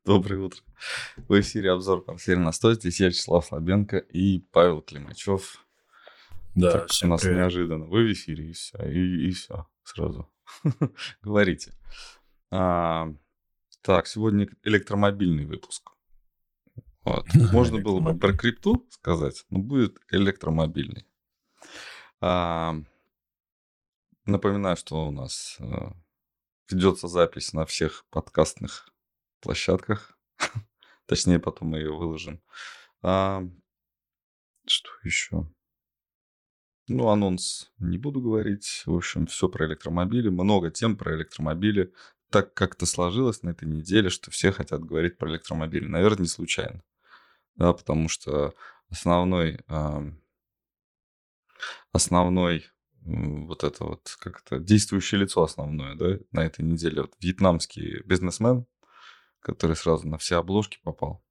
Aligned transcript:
Доброе 0.04 0.40
утро. 0.40 0.62
В 1.28 1.38
эфире 1.40 1.72
обзор 1.72 2.02
портфеля 2.02 2.40
на 2.40 2.52
100. 2.52 2.74
Здесь 2.74 3.00
я, 3.00 3.08
Вячеслав 3.08 3.44
Слабенко 3.44 3.98
и 3.98 4.40
Павел 4.50 4.80
Климачев. 4.80 5.66
Да, 6.54 6.72
так, 6.72 6.88
у 7.02 7.06
нас 7.06 7.20
привет. 7.20 7.36
неожиданно. 7.36 7.84
Вы 7.84 8.04
в 8.04 8.12
эфире, 8.12 8.48
и 8.48 8.52
все. 8.52 8.78
И, 8.88 9.28
и 9.28 9.30
все. 9.32 9.66
Сразу. 9.84 10.30
Говорите. 11.22 11.74
А, 12.50 13.12
так, 13.82 14.06
сегодня 14.06 14.48
электромобильный 14.62 15.44
выпуск. 15.44 15.90
Вот. 17.04 17.26
Можно 17.52 17.80
было 17.80 18.00
бы 18.00 18.18
про 18.18 18.32
крипту 18.32 18.86
сказать, 18.90 19.44
но 19.50 19.58
будет 19.58 19.98
электромобильный. 20.10 21.06
А, 22.22 22.74
напоминаю, 24.24 24.76
что 24.76 25.06
у 25.06 25.10
нас 25.10 25.58
а, 25.60 25.92
ведется 26.70 27.06
запись 27.06 27.52
на 27.52 27.66
всех 27.66 28.06
подкастных 28.10 28.90
площадках. 29.40 30.18
Точнее, 31.06 31.38
потом 31.38 31.68
мы 31.68 31.78
ее 31.78 31.92
выложим. 31.92 32.42
А, 33.02 33.42
что 34.66 34.90
еще? 35.02 35.50
Ну, 36.88 37.08
анонс 37.08 37.72
не 37.78 37.98
буду 37.98 38.20
говорить. 38.20 38.82
В 38.86 38.94
общем, 38.94 39.26
все 39.26 39.48
про 39.48 39.66
электромобили. 39.66 40.28
Много 40.28 40.70
тем 40.70 40.96
про 40.96 41.14
электромобили. 41.16 41.92
Так 42.30 42.54
как-то 42.54 42.86
сложилось 42.86 43.42
на 43.42 43.50
этой 43.50 43.68
неделе, 43.68 44.10
что 44.10 44.30
все 44.30 44.52
хотят 44.52 44.84
говорить 44.84 45.18
про 45.18 45.30
электромобили. 45.30 45.86
Наверное, 45.86 46.22
не 46.22 46.28
случайно. 46.28 46.82
Да, 47.56 47.72
потому 47.72 48.08
что 48.08 48.54
основной, 48.88 49.60
основной 51.92 52.66
вот 53.02 53.64
это 53.64 53.84
вот 53.84 54.16
как 54.18 54.42
то 54.42 54.58
действующее 54.58 55.20
лицо 55.20 55.42
основное, 55.42 55.94
да, 55.94 56.18
на 56.32 56.44
этой 56.44 56.64
неделе. 56.64 57.02
Вот 57.02 57.14
вьетнамский 57.20 58.02
бизнесмен, 58.02 58.66
который 59.40 59.76
сразу 59.76 60.08
на 60.08 60.18
все 60.18 60.36
обложки 60.36 60.78
попал. 60.82 61.24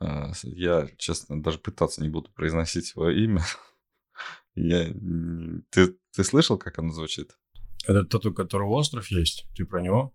А, 0.00 0.32
я, 0.42 0.88
честно, 0.98 1.42
даже 1.42 1.58
пытаться 1.58 2.02
не 2.02 2.08
буду 2.08 2.30
произносить 2.32 2.94
его 2.94 3.10
имя. 3.10 3.42
Я... 4.54 4.92
Ты, 5.70 5.98
ты 6.12 6.24
слышал, 6.24 6.58
как 6.58 6.78
оно 6.78 6.92
звучит? 6.92 7.36
Это 7.86 8.04
тот, 8.04 8.26
у 8.26 8.34
которого 8.34 8.70
остров 8.74 9.08
есть? 9.10 9.46
Ты 9.56 9.64
про 9.64 9.80
него? 9.80 10.14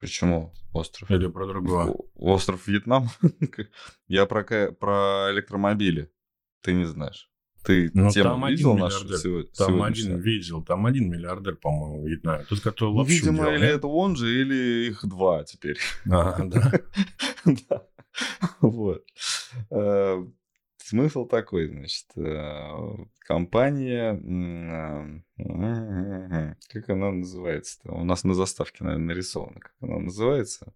Почему 0.00 0.54
остров? 0.72 1.10
Или 1.10 1.26
про 1.26 1.46
другого? 1.46 2.06
Остров 2.14 2.66
Вьетнам? 2.66 3.08
Я 4.06 4.26
про, 4.26 4.44
про 4.72 5.32
электромобили. 5.32 6.12
Ты 6.62 6.72
не 6.74 6.84
знаешь. 6.84 7.30
Ты 7.68 7.90
ну, 7.92 8.08
тему 8.10 8.30
там 8.30 8.48
видел 8.48 8.78
нашу 8.78 9.06
сегодня? 9.18 9.50
Там 9.54 9.82
один 9.82 10.16
видел, 10.16 10.64
там 10.64 10.86
один 10.86 11.10
миллиардер, 11.10 11.56
по-моему, 11.56 12.02
в 12.02 12.06
Вьетнаме. 12.08 12.46
Тот, 12.48 12.60
который 12.60 12.94
лапшу 12.94 13.12
Видимо, 13.12 13.36
делал, 13.40 13.52
или 13.52 13.60
нет? 13.60 13.74
это 13.74 13.86
он 13.88 14.16
же, 14.16 14.40
или 14.40 14.88
их 14.88 15.04
два 15.04 15.44
теперь. 15.44 15.76
А, 16.10 16.42
да? 16.44 16.72
Да. 17.44 17.86
Вот. 18.62 19.04
Э, 19.70 20.26
смысл 20.78 21.26
такой, 21.26 21.68
значит, 21.68 22.06
э, 22.16 23.04
компания, 23.18 24.14
э, 25.36 26.54
как 26.72 26.88
она 26.88 27.10
называется-то? 27.10 27.92
У 27.92 28.02
нас 28.02 28.24
на 28.24 28.32
заставке, 28.32 28.82
наверное, 28.82 29.08
нарисовано, 29.08 29.60
как 29.60 29.74
она 29.82 29.98
называется. 29.98 30.72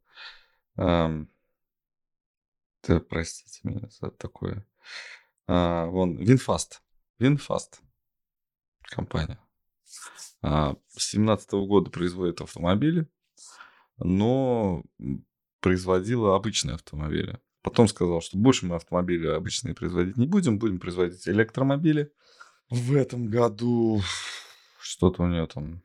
Да, 0.76 1.08
простите 3.08 3.60
меня 3.62 3.88
за 3.98 4.10
такое. 4.10 4.66
А, 5.46 5.86
вон, 5.86 6.16
VinFast. 6.16 6.82
VinFast. 7.18 7.80
Компания. 8.82 9.38
А, 10.42 10.76
с 10.96 11.10
17 11.10 11.52
года 11.52 11.90
производит 11.90 12.40
автомобили, 12.40 13.06
но 13.98 14.82
производила 15.60 16.36
обычные 16.36 16.74
автомобили. 16.74 17.40
Потом 17.62 17.86
сказал, 17.86 18.20
что 18.20 18.36
больше 18.36 18.66
мы 18.66 18.74
автомобили 18.74 19.28
обычные 19.28 19.74
производить 19.74 20.16
не 20.16 20.26
будем, 20.26 20.58
будем 20.58 20.80
производить 20.80 21.28
электромобили. 21.28 22.12
В 22.70 22.94
этом 22.94 23.28
году 23.28 24.02
что-то 24.80 25.22
у 25.22 25.26
нее 25.28 25.46
там 25.46 25.82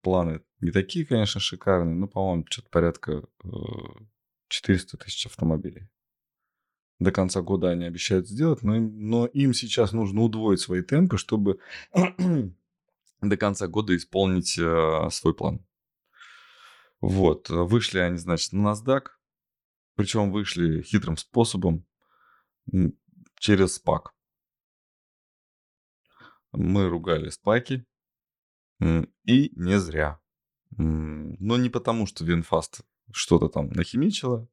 планы 0.00 0.40
не 0.60 0.70
такие, 0.70 1.04
конечно, 1.04 1.40
шикарные, 1.40 1.94
но, 1.94 2.08
по-моему, 2.08 2.46
что-то 2.48 2.70
порядка 2.70 3.24
400 4.48 4.96
э, 4.96 5.00
тысяч 5.00 5.26
автомобилей 5.26 5.88
до 6.98 7.12
конца 7.12 7.42
года 7.42 7.70
они 7.70 7.84
обещают 7.84 8.28
сделать, 8.28 8.62
но 8.62 8.78
но 8.78 9.26
им 9.26 9.54
сейчас 9.54 9.92
нужно 9.92 10.22
удвоить 10.22 10.60
свои 10.60 10.82
темпы, 10.82 11.16
чтобы 11.16 11.60
до 13.20 13.36
конца 13.36 13.68
года 13.68 13.96
исполнить 13.96 14.58
э, 14.58 15.08
свой 15.10 15.34
план. 15.34 15.64
Вот, 17.00 17.48
вышли 17.48 17.98
они, 17.98 18.18
значит, 18.18 18.52
на 18.52 18.72
NASDAQ, 18.72 19.06
причем 19.94 20.32
вышли 20.32 20.82
хитрым 20.82 21.16
способом 21.16 21.86
через 23.38 23.80
SPAC. 23.80 24.06
Мы 26.52 26.88
ругали 26.88 27.30
спаки, 27.30 27.86
и 28.80 29.52
не 29.54 29.78
зря. 29.78 30.20
Но 30.76 31.56
не 31.56 31.68
потому, 31.68 32.06
что 32.06 32.24
VinFast 32.24 32.80
что-то 33.12 33.48
там 33.48 33.70
нахимичило, 33.70 34.48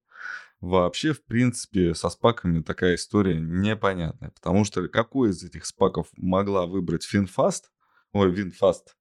Вообще, 0.66 1.14
в 1.14 1.24
принципе, 1.24 1.94
со 1.94 2.10
спаками 2.10 2.60
такая 2.64 2.96
история 2.96 3.40
непонятная, 3.40 4.32
потому 4.32 4.66
что 4.66 4.88
какой 4.88 5.30
из 5.30 5.44
этих 5.44 5.64
спаков 5.68 6.08
могла 6.18 6.66
выбрать 6.66 7.04
Финфаст, 7.04 7.72
ой, 8.14 8.32
VinFast, 8.32 8.98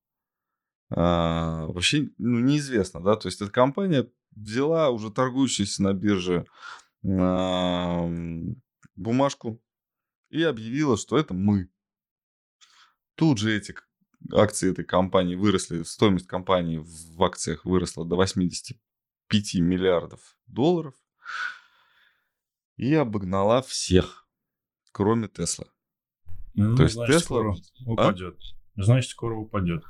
а, 0.91 1.65
вообще 1.69 2.11
ну, 2.19 2.41
неизвестно, 2.41 3.03
да, 3.03 3.17
то 3.17 3.29
есть 3.29 3.41
эта 3.41 3.51
компания 3.51 4.11
взяла 4.33 4.91
уже 4.91 5.11
торгующуюся 5.11 5.83
на 5.83 5.95
бирже 5.95 6.45
а, 7.03 8.11
бумажку 8.95 9.59
и 10.29 10.43
объявила, 10.43 10.99
что 10.99 11.17
это 11.17 11.33
мы. 11.33 11.71
Тут 13.15 13.39
же 13.39 13.57
эти 13.57 13.75
акции 14.35 14.71
этой 14.71 14.85
компании 14.85 15.35
выросли, 15.35 15.83
стоимость 15.83 16.27
компании 16.27 16.85
в 16.85 17.23
акциях 17.23 17.65
выросла 17.65 18.05
до 18.05 18.17
85 18.17 19.55
миллиардов 19.55 20.37
долларов 20.47 20.95
и 22.77 22.95
обогнала 22.95 23.63
всех, 23.63 24.27
кроме 24.93 25.29
Тесла. 25.29 25.67
Ну, 26.55 26.77
То 26.77 26.85
есть 26.85 26.95
значит, 26.95 27.17
Тесла 27.17 27.55
упадет. 27.87 28.37
А? 28.77 28.83
Значит, 28.83 29.11
скоро 29.11 29.37
упадет. 29.37 29.85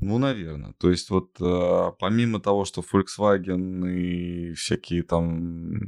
Ну, 0.00 0.18
наверное. 0.18 0.72
То 0.74 0.90
есть 0.90 1.10
вот 1.10 1.40
э, 1.40 1.92
помимо 1.98 2.40
того, 2.40 2.64
что 2.64 2.82
Volkswagen 2.82 3.88
и 3.88 4.52
всякие 4.54 5.04
там 5.04 5.78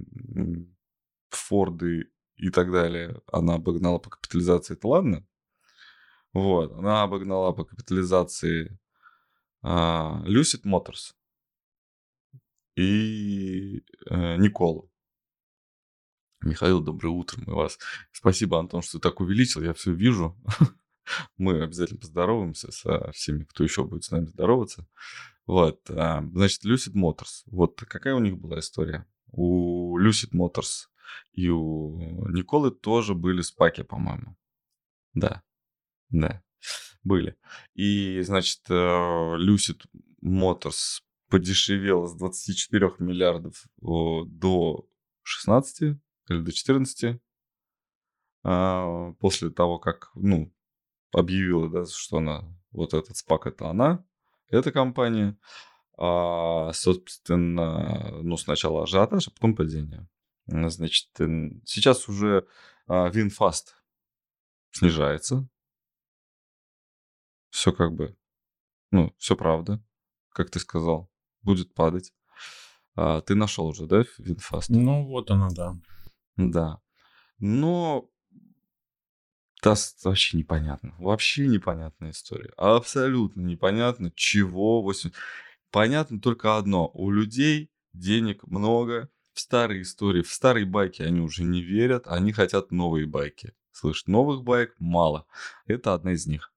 Форды 1.31 2.13
и 2.37 2.51
так 2.51 2.71
далее, 2.71 3.21
она 3.33 3.55
обогнала 3.55 3.99
по 3.99 4.11
капитализации, 4.11 4.75
это 4.75 4.87
ладно. 4.87 5.27
Вот, 6.33 6.73
она 6.73 7.03
обогнала 7.03 7.53
по 7.53 7.65
капитализации 7.65 8.79
э, 9.63 9.67
Lucid 9.67 10.63
Motors 10.65 11.15
и 12.77 13.85
э, 14.11 14.37
Николу. 14.37 14.91
Михаил, 16.45 16.83
доброе 16.83 17.09
утро, 17.09 17.41
мы 17.47 17.55
вас. 17.55 17.79
Спасибо, 18.13 18.59
Антон, 18.59 18.83
что 18.83 18.99
так 18.99 19.21
увеличил, 19.21 19.63
я 19.63 19.73
все 19.73 19.95
вижу. 19.95 20.37
Мы 21.39 21.63
обязательно 21.63 22.01
поздороваемся 22.01 22.71
со 22.71 23.11
всеми, 23.13 23.45
кто 23.45 23.65
еще 23.65 23.85
будет 23.85 24.05
с 24.05 24.11
нами 24.11 24.27
здороваться. 24.27 24.87
Вот, 25.47 25.89
а, 25.91 26.23
значит, 26.33 26.65
Lucid 26.67 26.95
Motors. 26.95 27.45
Вот 27.47 27.81
какая 27.89 28.15
у 28.15 28.19
них 28.19 28.37
была 28.37 28.59
история? 28.59 29.07
У 29.31 29.99
Lucid 29.99 30.33
Motors 30.35 30.89
и 31.33 31.49
у 31.49 32.29
Николы 32.29 32.71
тоже 32.71 33.15
были 33.15 33.41
спаки, 33.41 33.83
по-моему. 33.83 34.37
Да, 35.15 35.43
да, 36.11 36.43
были. 37.03 37.37
И, 37.75 38.21
значит, 38.21 38.61
э, 38.69 38.75
Lucid 38.75 39.83
Motors 40.23 41.01
подешевел 41.31 42.07
с 42.07 42.15
24 42.17 42.97
миллиардов 42.99 43.65
до 43.81 44.87
16 45.23 45.99
или 46.29 46.41
до 46.41 46.53
14 46.53 47.21
а, 48.43 49.13
после 49.21 49.51
того, 49.51 49.79
как, 49.79 50.11
ну, 50.15 50.53
объявила, 51.13 51.69
да, 51.69 51.87
что 51.87 52.19
она, 52.19 52.45
вот 52.71 52.95
этот 52.95 53.17
спак 53.17 53.47
это 53.47 53.71
она, 53.71 54.05
эта 54.49 54.73
компания, 54.73 55.39
а, 55.97 56.73
собственно, 56.73 58.11
ну, 58.23 58.37
сначала 58.37 58.83
ажиотаж, 58.83 59.29
а 59.29 59.31
потом 59.31 59.55
падение. 59.55 60.09
Значит, 60.47 61.09
сейчас 61.65 62.09
уже 62.09 62.47
VinFast 62.87 63.77
снижается. 64.73 65.49
Все 67.49 67.73
как 67.73 67.95
бы, 67.95 68.17
ну, 68.91 69.15
все 69.17 69.37
правда, 69.37 69.83
как 70.31 70.51
ты 70.51 70.59
сказал, 70.59 71.11
будет 71.43 71.73
падать. 71.73 72.13
А, 72.97 73.21
ты 73.23 73.35
нашел 73.35 73.67
уже, 73.67 73.87
да, 73.87 74.05
VinFast? 74.19 74.69
Ну, 74.69 75.07
вот 75.07 75.31
она, 75.31 75.49
да. 75.51 75.79
Да. 76.37 76.81
Но 77.39 78.11
да, 79.65 79.75
вообще 80.03 80.37
непонятно. 80.37 80.95
Вообще 80.99 81.47
непонятная 81.47 82.11
история. 82.11 82.53
Абсолютно 82.59 83.41
непонятно, 83.41 84.13
чего 84.15 84.83
8. 84.83 85.11
Понятно 85.71 86.21
только 86.21 86.59
одно. 86.59 86.91
У 86.93 87.11
людей 87.11 87.71
денег 87.95 88.47
много, 88.47 89.09
в 89.33 89.41
старые 89.41 89.83
истории, 89.83 90.23
в 90.23 90.31
старые 90.31 90.67
байки 90.67 91.03
они 91.03 91.21
уже 91.21 91.45
не 91.45 91.63
верят, 91.63 92.07
они 92.07 92.33
хотят 92.33 92.71
новые 92.71 93.07
байки. 93.07 93.55
Слышь, 93.73 94.07
новых 94.07 94.45
байк 94.45 94.75
мало. 94.79 95.27
Это 95.67 95.95
одна 95.95 96.13
из 96.13 96.27
них. 96.27 96.54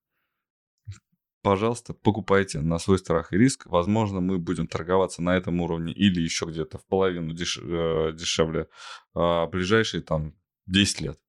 Пожалуйста, 1.44 1.94
покупайте 1.94 2.62
на 2.62 2.80
свой 2.80 2.98
страх 2.98 3.32
и 3.32 3.38
риск. 3.38 3.68
Возможно, 3.68 4.20
мы 4.20 4.40
будем 4.40 4.68
торговаться 4.68 5.22
на 5.22 5.38
этом 5.38 5.62
уровне 5.62 5.94
или 5.94 6.22
еще 6.22 6.46
где-то 6.46 6.78
в 6.78 6.86
половину 6.88 7.34
деш... 7.34 7.58
Э, 7.58 8.12
дешевле 8.14 8.68
а, 9.14 9.46
ближайшие 9.48 10.02
там 10.02 10.34
10 10.66 11.02
лет, 11.02 11.20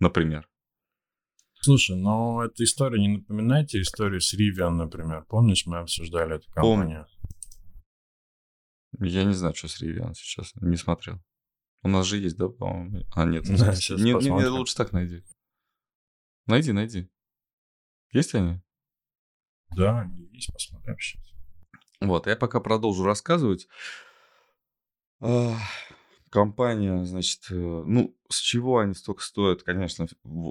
например. 0.00 0.48
Слушай, 1.60 1.96
но 1.96 2.44
эта 2.44 2.64
история 2.64 3.00
не 3.00 3.18
напоминает 3.18 3.68
тебе 3.68 3.82
историю 3.82 4.20
с 4.20 4.34
Rivian, 4.34 4.70
например. 4.70 5.24
Помнишь, 5.28 5.64
мы 5.66 5.78
обсуждали 5.78 6.36
эту 6.36 6.50
компанию? 6.52 7.06
Помню. 7.06 7.16
Я 9.10 9.24
не 9.24 9.34
знаю, 9.34 9.54
что 9.54 9.68
с 9.68 9.82
Rivian 9.82 10.12
сейчас. 10.14 10.52
Не 10.56 10.76
смотрел. 10.76 11.20
У 11.82 11.88
нас 11.88 12.06
же 12.06 12.18
есть, 12.18 12.36
да, 12.36 12.48
по-моему? 12.48 13.04
А, 13.14 13.24
нет. 13.24 13.44
Да, 13.48 13.74
не, 13.96 14.12
не, 14.12 14.30
не, 14.30 14.46
лучше 14.46 14.76
так 14.76 14.92
найди. 14.92 15.22
Найди, 16.46 16.72
найди. 16.72 17.08
Есть 18.12 18.34
они? 18.34 18.60
Да, 19.76 20.00
они 20.00 20.28
есть, 20.32 20.52
посмотрим 20.52 20.98
сейчас. 20.98 21.22
Вот, 22.00 22.26
я 22.26 22.36
пока 22.36 22.60
продолжу 22.60 23.04
рассказывать. 23.04 23.68
Компания, 26.30 27.04
значит, 27.04 27.46
э, 27.50 27.54
ну, 27.54 28.14
с 28.28 28.40
чего 28.40 28.80
они 28.80 28.94
столько 28.94 29.22
стоят, 29.22 29.62
конечно, 29.62 30.06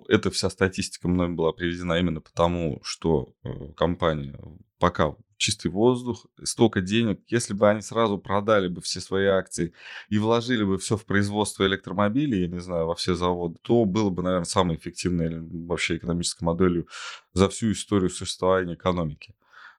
эта 0.07 0.31
вся 0.31 0.49
статистика 0.49 1.07
мной 1.07 1.29
была 1.29 1.51
приведена 1.51 1.99
именно 1.99 2.21
потому, 2.21 2.79
что 2.81 3.35
э, 3.43 3.73
компания 3.73 4.39
пока 4.79 5.15
чистый 5.37 5.69
воздух, 5.71 6.25
столько 6.43 6.81
денег. 6.81 7.21
Если 7.27 7.53
бы 7.53 7.69
они 7.69 7.81
сразу 7.81 8.17
продали 8.17 8.67
бы 8.67 8.81
все 8.81 8.99
свои 8.99 9.25
акции 9.25 9.73
и 10.09 10.17
вложили 10.17 10.63
бы 10.63 10.77
все 10.77 10.97
в 10.97 11.05
производство 11.05 11.65
электромобилей, 11.65 12.41
я 12.41 12.47
не 12.47 12.59
знаю, 12.59 12.87
во 12.87 12.95
все 12.95 13.15
заводы, 13.15 13.57
то 13.61 13.85
было 13.85 14.09
бы, 14.09 14.23
наверное, 14.23 14.45
самой 14.45 14.77
эффективной 14.77 15.39
вообще 15.67 15.97
экономической 15.97 16.43
моделью 16.43 16.87
за 17.33 17.49
всю 17.49 17.71
историю 17.71 18.09
существования 18.09 18.75
экономики. 18.75 19.35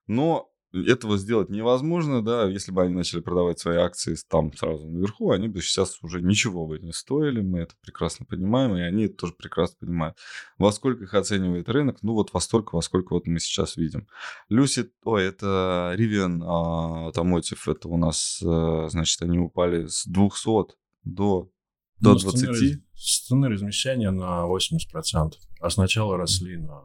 Но 0.07 0.51
этого 0.73 1.17
сделать 1.17 1.49
невозможно, 1.49 2.23
да, 2.23 2.49
если 2.49 2.73
бы 2.73 2.83
они 2.83 2.95
начали 2.95 3.21
продавать 3.21 3.59
свои 3.59 3.77
акции 3.77 4.17
там 4.29 4.53
сразу 4.53 4.89
наверху, 4.89 5.31
они 5.31 5.49
бы 5.49 5.61
сейчас 5.63 6.03
уже 6.03 6.21
ничего 6.21 6.67
бы 6.67 6.79
не 6.79 6.93
стоили, 6.93 7.41
мы 7.41 7.61
это 7.61 7.75
прекрасно 7.81 8.27
понимаем, 8.27 8.77
и 8.77 8.81
они 8.81 9.05
это 9.05 9.17
тоже 9.17 9.33
прекрасно 9.33 9.77
понимают. 9.81 10.17
Во 10.59 10.73
сколько 10.73 11.05
их 11.05 11.15
оценивает 11.15 11.69
рынок? 11.69 11.99
Ну 12.03 12.15
вот 12.15 12.33
во 12.33 12.41
столько, 12.41 12.75
во 12.75 12.83
сколько 12.83 13.15
вот 13.15 13.27
мы 13.27 13.39
сейчас 13.41 13.77
видим. 13.77 14.07
Люси, 14.49 14.91
ой, 15.05 15.25
это 15.25 15.95
Rivian 15.97 16.41
Automotive, 16.41 17.73
это 17.73 17.89
у 17.89 17.97
нас, 17.97 18.41
э, 18.43 18.89
значит, 18.91 19.23
они 19.23 19.39
упали 19.39 19.87
с 19.87 20.07
200 20.07 20.77
до 21.05 21.51
до 21.99 22.13
ну, 22.13 22.19
20. 22.19 22.83
Цены 22.95 23.49
размещения 23.49 24.11
на 24.11 24.47
80%, 24.47 25.35
а 25.61 25.71
сначала 25.71 26.17
росли 26.17 26.57
на 26.57 26.85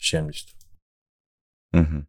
70%. 0.00 0.32
Угу. 1.72 2.06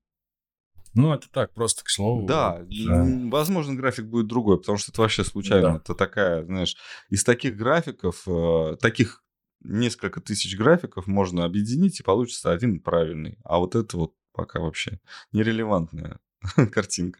Ну, 0.97 1.13
это 1.13 1.29
так, 1.31 1.53
просто 1.53 1.83
к 1.83 1.89
слову. 1.89 2.25
Да, 2.25 2.65
да, 2.65 3.05
возможно, 3.29 3.75
график 3.75 4.05
будет 4.05 4.27
другой, 4.27 4.57
потому 4.57 4.79
что 4.79 4.91
это 4.91 5.01
вообще 5.01 5.23
случайно. 5.23 5.73
Да. 5.73 5.75
Это 5.75 5.94
такая, 5.94 6.44
знаешь, 6.44 6.75
из 7.09 7.23
таких 7.23 7.55
графиков, 7.55 8.23
э, 8.27 8.77
таких 8.81 9.23
несколько 9.61 10.21
тысяч 10.21 10.57
графиков 10.57 11.05
можно 11.05 11.45
объединить, 11.45 11.99
и 11.99 12.03
получится 12.03 12.51
один 12.51 12.79
правильный. 12.79 13.38
А 13.44 13.59
вот 13.59 13.75
это 13.75 13.95
вот 13.95 14.15
пока 14.31 14.59
вообще 14.59 14.99
нерелевантная 15.31 16.19
картинка. 16.71 17.19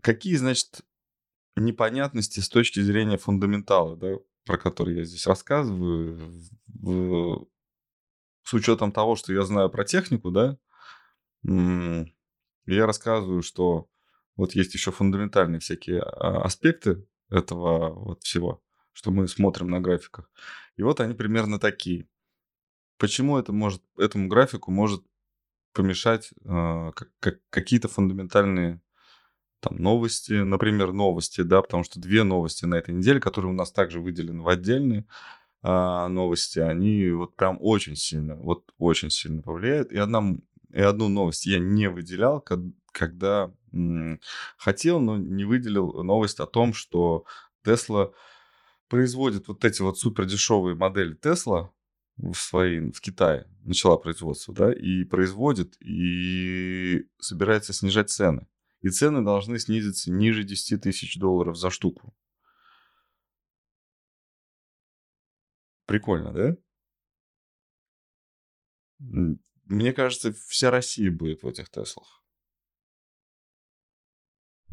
Какие, 0.00 0.34
значит, 0.34 0.80
непонятности 1.54 2.40
с 2.40 2.48
точки 2.48 2.80
зрения 2.80 3.18
фундаментала, 3.18 3.96
да, 3.96 4.14
про 4.44 4.58
которые 4.58 4.98
я 4.98 5.04
здесь 5.04 5.26
рассказываю, 5.28 6.42
в, 6.66 7.46
с 8.42 8.54
учетом 8.54 8.90
того, 8.90 9.14
что 9.14 9.32
я 9.32 9.42
знаю 9.42 9.70
про 9.70 9.84
технику, 9.84 10.32
да, 10.32 10.58
я 11.44 12.86
рассказываю, 12.86 13.42
что 13.42 13.88
вот 14.36 14.54
есть 14.54 14.74
еще 14.74 14.90
фундаментальные 14.90 15.60
всякие 15.60 16.00
а, 16.02 16.42
аспекты 16.42 17.06
этого 17.30 17.92
вот 17.92 18.22
всего, 18.22 18.62
что 18.92 19.10
мы 19.10 19.28
смотрим 19.28 19.70
на 19.70 19.80
графиках. 19.80 20.30
И 20.76 20.82
вот 20.82 21.00
они 21.00 21.14
примерно 21.14 21.58
такие. 21.58 22.08
Почему 22.98 23.38
это 23.38 23.52
может, 23.52 23.82
этому 23.98 24.28
графику 24.28 24.70
может 24.70 25.04
помешать 25.72 26.30
э, 26.44 26.92
как, 26.94 27.10
как, 27.18 27.40
какие-то 27.50 27.88
фундаментальные 27.88 28.80
там 29.60 29.76
новости, 29.76 30.32
например, 30.32 30.92
новости, 30.92 31.40
да, 31.42 31.62
потому 31.62 31.84
что 31.84 32.00
две 32.00 32.24
новости 32.24 32.64
на 32.64 32.74
этой 32.74 32.94
неделе, 32.94 33.20
которые 33.20 33.52
у 33.52 33.54
нас 33.54 33.72
также 33.72 34.00
выделены 34.00 34.42
в 34.42 34.48
отдельные 34.48 35.06
э, 35.62 36.06
новости, 36.08 36.58
они 36.58 37.10
вот 37.10 37.36
прям 37.36 37.58
очень 37.60 37.96
сильно, 37.96 38.36
вот 38.36 38.72
очень 38.78 39.10
сильно 39.10 39.42
повлияют. 39.42 39.92
И 39.92 39.98
одна 39.98 40.36
и 40.72 40.80
одну 40.80 41.08
новость 41.08 41.46
я 41.46 41.58
не 41.58 41.88
выделял, 41.88 42.40
когда 42.92 43.52
хотел, 44.56 45.00
но 45.00 45.16
не 45.16 45.44
выделил 45.44 46.02
новость 46.02 46.40
о 46.40 46.46
том, 46.46 46.74
что 46.74 47.24
Tesla 47.64 48.12
производит 48.88 49.48
вот 49.48 49.64
эти 49.64 49.82
вот 49.82 49.98
супер 49.98 50.26
дешевые 50.26 50.74
модели 50.74 51.16
Tesla 51.16 51.70
в 52.16 52.34
своей 52.34 52.90
в 52.92 53.00
Китае 53.00 53.46
начала 53.64 53.96
производство, 53.96 54.54
да, 54.54 54.72
и 54.72 55.04
производит 55.04 55.76
и 55.80 57.06
собирается 57.18 57.72
снижать 57.72 58.10
цены. 58.10 58.46
И 58.80 58.88
цены 58.88 59.22
должны 59.22 59.58
снизиться 59.58 60.10
ниже 60.10 60.42
10 60.42 60.82
тысяч 60.82 61.16
долларов 61.16 61.56
за 61.56 61.70
штуку. 61.70 62.14
Прикольно, 65.86 66.32
да? 66.32 66.56
Мне 69.72 69.94
кажется, 69.94 70.34
вся 70.48 70.70
Россия 70.70 71.10
будет 71.10 71.42
в 71.42 71.48
этих 71.48 71.70
Теслах. 71.70 72.22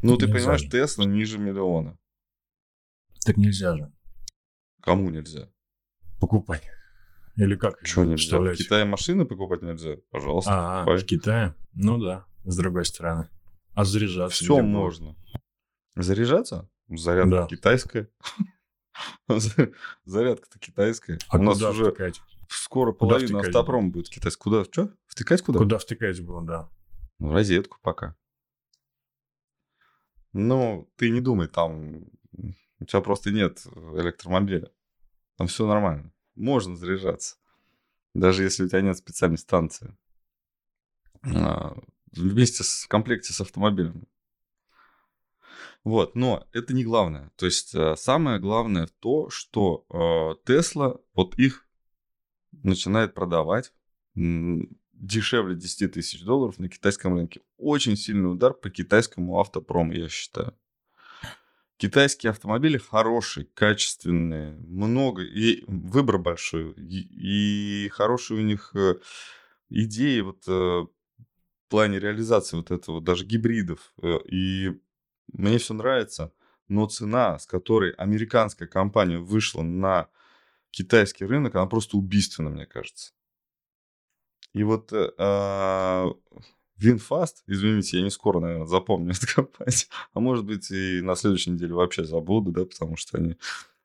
Ну, 0.02 0.18
ты 0.18 0.26
нельзя 0.26 0.40
понимаешь, 0.40 0.62
же. 0.62 0.70
Тесла 0.70 1.06
ниже 1.06 1.38
миллиона. 1.38 1.98
Так 3.26 3.38
нельзя 3.38 3.78
же. 3.78 3.94
Кому 4.82 5.10
нельзя? 5.10 5.50
Покупать. 6.20 6.64
Или 7.38 7.56
как? 7.56 7.80
Что 7.88 8.04
нельзя? 8.04 8.40
В 8.40 8.56
Китае 8.56 8.84
машины 8.84 9.24
покупать 9.24 9.62
нельзя? 9.62 9.96
Пожалуйста. 10.10 10.52
А, 10.52 10.80
покупай. 10.84 10.98
в 11.02 11.06
Китае? 11.06 11.56
Ну 11.72 11.98
да, 11.98 12.26
с 12.44 12.58
другой 12.58 12.84
стороны. 12.84 13.30
А 13.76 13.86
заряжаться? 13.86 14.44
Все 14.44 14.62
можно. 14.62 15.16
Заряжаться? 15.96 16.70
Зарядка 16.90 17.30
да. 17.30 17.48
китайская. 17.48 18.10
Зарядка-то 20.04 20.60
китайская. 20.60 21.20
А 21.30 21.38
У 21.38 21.42
нас 21.42 21.62
уже 21.62 21.86
втыкать? 21.86 22.22
скоро 22.50 22.92
половина 22.92 23.40
автопром 23.40 23.92
будет 23.92 24.10
китайский. 24.10 24.42
Куда? 24.42 24.66
Что? 24.66 24.92
Втыкать 25.20 25.42
куда? 25.42 25.60
Куда 25.60 25.78
втыкать 25.78 26.22
было, 26.22 26.42
да. 26.42 26.70
Ну, 27.18 27.34
розетку 27.34 27.78
пока. 27.82 28.16
Ну, 30.32 30.90
ты 30.96 31.10
не 31.10 31.20
думай, 31.20 31.50
там 31.50 32.06
у 32.80 32.86
тебя 32.86 33.02
просто 33.02 33.30
нет 33.32 33.62
электромобиля. 33.66 34.72
Там 35.36 35.48
все 35.48 35.68
нормально. 35.68 36.14
Можно 36.36 36.78
заряжаться. 36.78 37.36
Даже 38.14 38.44
если 38.44 38.64
у 38.64 38.70
тебя 38.70 38.80
нет 38.80 38.96
специальной 38.96 39.38
станции. 39.38 39.98
А, 41.24 41.76
вместе 42.14 42.64
с, 42.64 42.86
в 42.86 42.88
комплекте 42.88 43.34
с 43.34 43.42
автомобилем. 43.42 44.08
Вот, 45.84 46.16
но 46.16 46.48
это 46.54 46.74
не 46.74 46.86
главное. 46.86 47.30
То 47.36 47.46
есть 47.46 47.76
э, 47.76 47.98
самое 47.98 48.40
главное 48.40 48.88
то, 49.02 49.30
что 49.30 50.38
Тесла, 50.46 50.94
э, 50.96 50.98
вот 51.14 51.38
их 51.38 51.68
начинает 52.54 53.14
продавать 53.14 53.74
дешевле 55.00 55.56
10 55.56 55.94
тысяч 55.94 56.22
долларов 56.24 56.60
на 56.60 56.70
китайском 56.70 57.16
рынке. 57.16 57.42
Очень 57.58 57.96
сильный 57.96 58.32
удар 58.32 58.54
по 58.54 58.70
китайскому 58.70 59.40
автопрому, 59.40 59.94
я 59.94 60.10
считаю. 60.10 60.54
Китайские 61.78 62.32
автомобили 62.32 62.78
хорошие, 62.78 63.46
качественные, 63.46 64.52
много, 64.68 65.24
и 65.24 65.64
выбор 65.68 66.18
большой, 66.18 66.74
и, 66.74 67.86
и 67.86 67.90
хорошие 67.90 68.42
у 68.42 68.44
них 68.44 68.72
э, 68.76 68.96
идеи 69.70 70.20
вот 70.20 70.44
э, 70.46 70.52
в 70.52 70.90
плане 71.70 72.00
реализации 72.00 72.58
вот 72.58 72.72
этого, 72.72 73.00
даже 73.00 73.26
гибридов. 73.26 73.94
Э, 74.02 74.18
и 74.30 74.78
мне 75.32 75.58
все 75.58 75.74
нравится, 75.74 76.34
но 76.68 76.86
цена, 76.86 77.40
с 77.40 77.46
которой 77.46 77.92
американская 77.92 78.68
компания 78.68 79.18
вышла 79.18 79.62
на 79.62 80.10
китайский 80.72 81.24
рынок, 81.24 81.56
она 81.56 81.66
просто 81.66 81.96
убийственна, 81.96 82.50
мне 82.50 82.66
кажется. 82.66 83.14
И 84.54 84.64
вот 84.64 84.92
э, 84.94 85.12
а, 85.18 86.08
VinFast, 86.78 87.44
извините, 87.46 87.98
я 87.98 88.04
не 88.04 88.10
скоро, 88.10 88.40
наверное, 88.40 88.66
запомню 88.66 89.12
эту 89.22 89.28
компанию, 89.34 89.88
а 90.14 90.20
может 90.20 90.46
быть 90.46 90.72
и 90.72 91.02
на 91.02 91.16
следующей 91.16 91.52
неделе 91.52 91.74
вообще 91.74 92.04
забуду, 92.04 92.52
да, 92.52 92.66
потому 92.66 92.96
что 92.96 93.18
они 93.18 93.38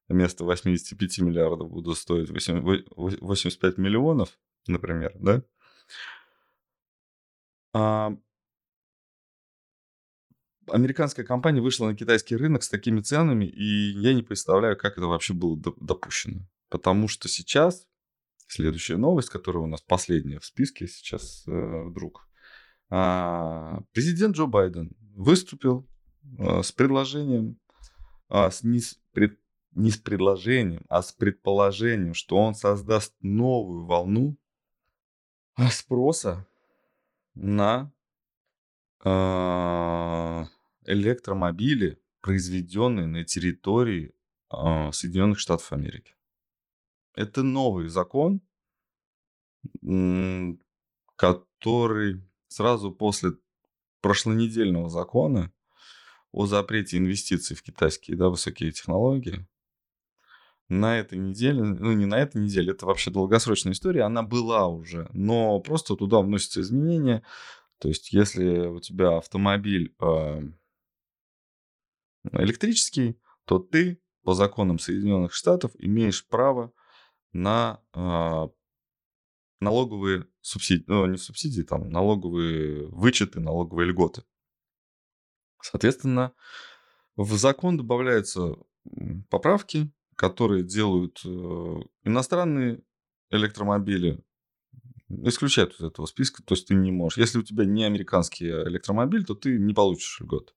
вместо 0.09 0.45
85 0.45 1.19
миллиардов 1.19 1.71
будут 1.71 1.99
стоить 1.99 2.31
85 2.31 3.79
миллионов, 3.79 4.39
например, 4.67 5.13
да. 5.19 5.43
А, 7.73 8.17
американская 10.69 11.25
компания 11.27 11.61
вышла 11.61 11.87
на 11.87 11.97
китайский 11.97 12.37
рынок 12.37 12.63
с 12.63 12.69
такими 12.69 13.01
ценами, 13.01 13.47
и 13.47 13.91
я 13.99 14.15
не 14.15 14.23
представляю, 14.23 14.77
как 14.77 14.99
это 14.99 15.07
вообще 15.07 15.35
было 15.35 15.59
допущено. 15.81 16.43
Потому 16.69 17.09
что 17.09 17.29
сейчас, 17.29 17.87
следующая 18.47 18.97
новость, 18.97 19.31
которая 19.31 19.65
у 19.65 19.67
нас 19.67 19.81
последняя 19.83 20.39
в 20.39 20.45
списке 20.45 20.87
сейчас 20.87 21.45
э, 21.47 21.83
вдруг, 21.85 22.29
э, 22.91 23.79
президент 23.93 24.37
Джо 24.37 24.47
Байден 24.47 24.93
выступил 25.15 25.89
э, 26.39 26.63
с 26.63 26.73
предложением, 26.73 27.59
э, 28.31 28.51
с, 28.51 28.63
не, 28.63 28.81
с, 28.81 29.01
пред, 29.13 29.39
не 29.73 29.91
с 29.91 29.97
предложением, 29.97 30.85
а 30.89 31.03
с 31.03 31.13
предположением, 31.13 32.15
что 32.15 32.37
он 32.37 32.55
создаст 32.55 33.15
новую 33.21 33.87
волну 33.87 34.37
спроса 35.71 36.47
на 37.35 37.93
а, 39.07 40.47
электромобили, 40.87 42.01
произведенные 42.21 43.07
на 43.07 43.25
территории 43.25 44.15
а, 44.49 44.93
Соединенных 44.93 45.39
Штатов 45.39 45.73
Америки. 45.73 46.14
Это 47.15 47.43
новый 47.43 47.89
закон, 47.89 48.41
который 51.17 52.23
сразу 52.49 52.93
после 52.93 53.33
прошлонедельного 54.01 54.91
закона 54.91 55.53
о 56.33 56.47
запрете 56.47 56.99
инвестиций 56.99 57.57
в 57.57 57.63
китайские 57.63 58.17
да, 58.17 58.29
высокие 58.29 58.73
технологии 58.73 59.47
на 60.69 60.99
этой 60.99 61.19
неделе, 61.19 61.63
ну 61.63 61.93
не 61.93 62.07
на 62.07 62.19
этой 62.19 62.43
неделе, 62.43 62.73
это 62.73 62.87
вообще 62.87 63.11
долгосрочная 63.11 63.73
история, 63.73 64.03
она 64.03 64.23
была 64.23 64.67
уже, 64.67 65.09
но 65.13 65.61
просто 65.61 65.95
туда 65.95 66.21
вносятся 66.21 66.63
изменения, 66.63 67.23
то 67.79 67.89
есть, 67.89 68.13
если 68.13 68.67
у 68.69 68.81
тебя 68.81 69.19
автомобиль 69.19 69.95
э, 70.01 70.43
электрический, 72.33 73.21
то 73.45 73.59
ты 73.59 74.01
по 74.23 74.33
законам 74.35 74.79
Соединенных 74.79 75.35
Штатов 75.35 75.73
имеешь 75.79 76.27
право 76.27 76.73
на 77.35 77.83
э, 77.93 78.49
налоговые 79.61 80.27
субсидии, 80.41 80.85
ну, 80.87 81.05
не 81.07 81.19
субсидии, 81.19 81.63
там, 81.63 81.91
налоговые 81.91 82.87
вычеты, 82.87 83.41
налоговые 83.41 83.89
льготы. 83.89 84.25
Соответственно, 85.61 86.33
в 87.17 87.37
закон 87.37 87.77
добавляются 87.77 88.57
поправки, 89.29 89.93
которые 90.17 90.63
делают 90.63 91.21
э, 91.25 91.29
иностранные 92.05 92.83
электромобили 93.31 94.23
исключают 95.09 95.75
из 95.75 95.83
этого 95.83 96.07
списка, 96.07 96.43
то 96.43 96.55
есть 96.55 96.69
ты 96.69 96.75
не 96.75 96.91
можешь. 96.91 97.19
Если 97.19 97.39
у 97.39 97.43
тебя 97.43 97.65
не 97.65 97.85
американский 97.85 98.49
электромобиль, 98.49 99.25
то 99.25 99.35
ты 99.35 99.59
не 99.59 99.75
получишь 99.75 100.21
льгот. 100.21 100.55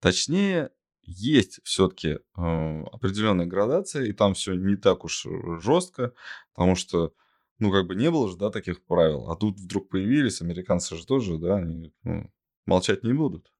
Точнее, 0.00 0.70
есть 1.06 1.60
все-таки 1.64 2.08
э, 2.08 2.18
определенная 2.36 3.46
градация, 3.46 4.04
и 4.04 4.12
там 4.12 4.34
все 4.34 4.54
не 4.54 4.76
так 4.76 5.04
уж 5.04 5.26
жестко, 5.60 6.12
потому 6.54 6.74
что, 6.74 7.14
ну, 7.58 7.70
как 7.70 7.86
бы 7.86 7.94
не 7.94 8.10
было 8.10 8.28
же, 8.28 8.36
да, 8.36 8.50
таких 8.50 8.84
правил. 8.84 9.30
А 9.30 9.36
тут 9.36 9.58
вдруг 9.58 9.88
появились, 9.88 10.42
американцы 10.42 10.96
же 10.96 11.06
тоже, 11.06 11.38
да, 11.38 11.56
они 11.56 11.92
ну, 12.02 12.30
молчать 12.66 13.04
не 13.04 13.12
будут. 13.12 13.52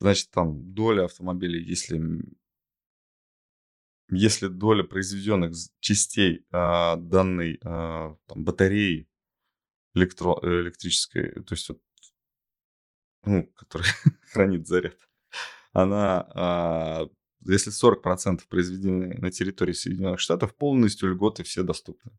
Значит, 0.00 0.30
там 0.30 0.74
доля 0.74 1.04
автомобилей, 1.04 1.62
если 1.64 1.98
если 4.10 4.48
доля 4.48 4.84
произведенных 4.84 5.54
частей 5.80 6.44
а, 6.52 6.96
данной 6.96 7.58
а, 7.64 8.16
там, 8.26 8.44
батареи 8.44 9.08
электро, 9.94 10.38
электрической, 10.42 11.30
то 11.42 11.54
есть 11.54 11.68
вот, 11.68 11.80
ну, 13.24 13.46
которая 13.54 13.88
хранит 14.32 14.66
заряд, 14.66 14.98
она, 15.74 16.26
а, 16.34 17.08
если 17.40 17.70
40% 17.70 18.48
произведены 18.48 19.18
на 19.18 19.30
территории 19.30 19.72
Соединенных 19.72 20.20
Штатов, 20.20 20.56
полностью 20.56 21.10
льготы 21.10 21.42
все 21.42 21.62
доступны. 21.62 22.12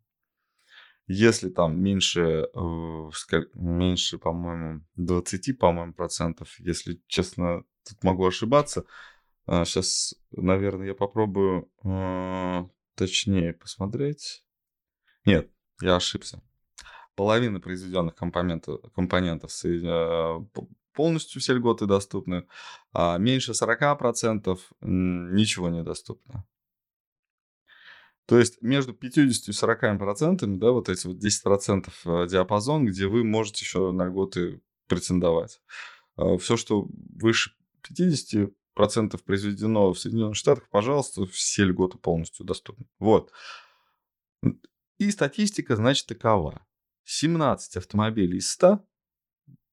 Если 1.08 1.50
там 1.50 1.82
меньше, 1.82 2.50
э, 2.54 3.10
меньше, 3.54 4.18
по-моему, 4.18 4.82
20, 4.96 5.58
по-моему, 5.58 5.94
процентов, 5.94 6.60
если 6.60 7.02
честно, 7.08 7.64
тут 7.88 8.04
могу 8.04 8.26
ошибаться, 8.26 8.86
а, 9.46 9.64
сейчас, 9.66 10.16
наверное, 10.32 10.88
я 10.88 10.96
попробую 10.96 11.72
э, 11.84 12.66
точнее 12.96 13.54
посмотреть. 13.54 14.44
Нет, 15.26 15.50
я 15.82 15.96
ошибся. 15.96 16.42
Половина 17.16 17.62
произведенных 17.62 18.16
компонентов, 18.16 18.82
компонентов 18.94 19.52
э, 19.64 20.46
полностью 20.96 21.42
все 21.42 21.54
льготы 21.54 21.86
доступны, 21.86 22.48
а 22.94 23.18
меньше 23.18 23.52
40% 23.52 24.58
ничего 24.82 25.70
не 25.70 25.84
доступно. 25.84 26.46
То 28.26 28.40
есть 28.40 28.62
между 28.62 28.94
50 28.94 29.50
и 29.50 29.52
40 29.52 30.00
процентами, 30.00 30.58
да, 30.58 30.72
вот 30.72 30.90
эти 30.90 31.06
вот 31.06 31.20
10 31.20 31.44
процентов 31.44 32.02
э, 32.06 32.28
диапазон, 32.28 32.86
где 32.86 33.06
вы 33.06 33.24
можете 33.24 33.64
еще 33.64 33.92
на 33.92 34.06
льготы 34.06 34.62
претендовать. 34.88 35.62
А 36.16 36.38
Все, 36.38 36.58
что 36.58 36.88
выше 36.90 37.52
50, 37.84 38.52
процентов 38.74 39.24
произведено 39.24 39.94
в 39.94 40.00
Соединенных 40.00 40.36
Штатах, 40.36 40.68
пожалуйста, 40.70 41.26
все 41.28 41.64
льготы 41.66 41.98
полностью 41.98 42.46
доступны. 42.46 42.86
Вот. 43.00 43.32
И 44.98 45.12
статистика, 45.12 45.76
значит, 45.76 46.08
такова. 46.08 46.66
17 47.06 47.78
автомобилей 47.78 48.38
из 48.38 48.50
100 48.52 48.84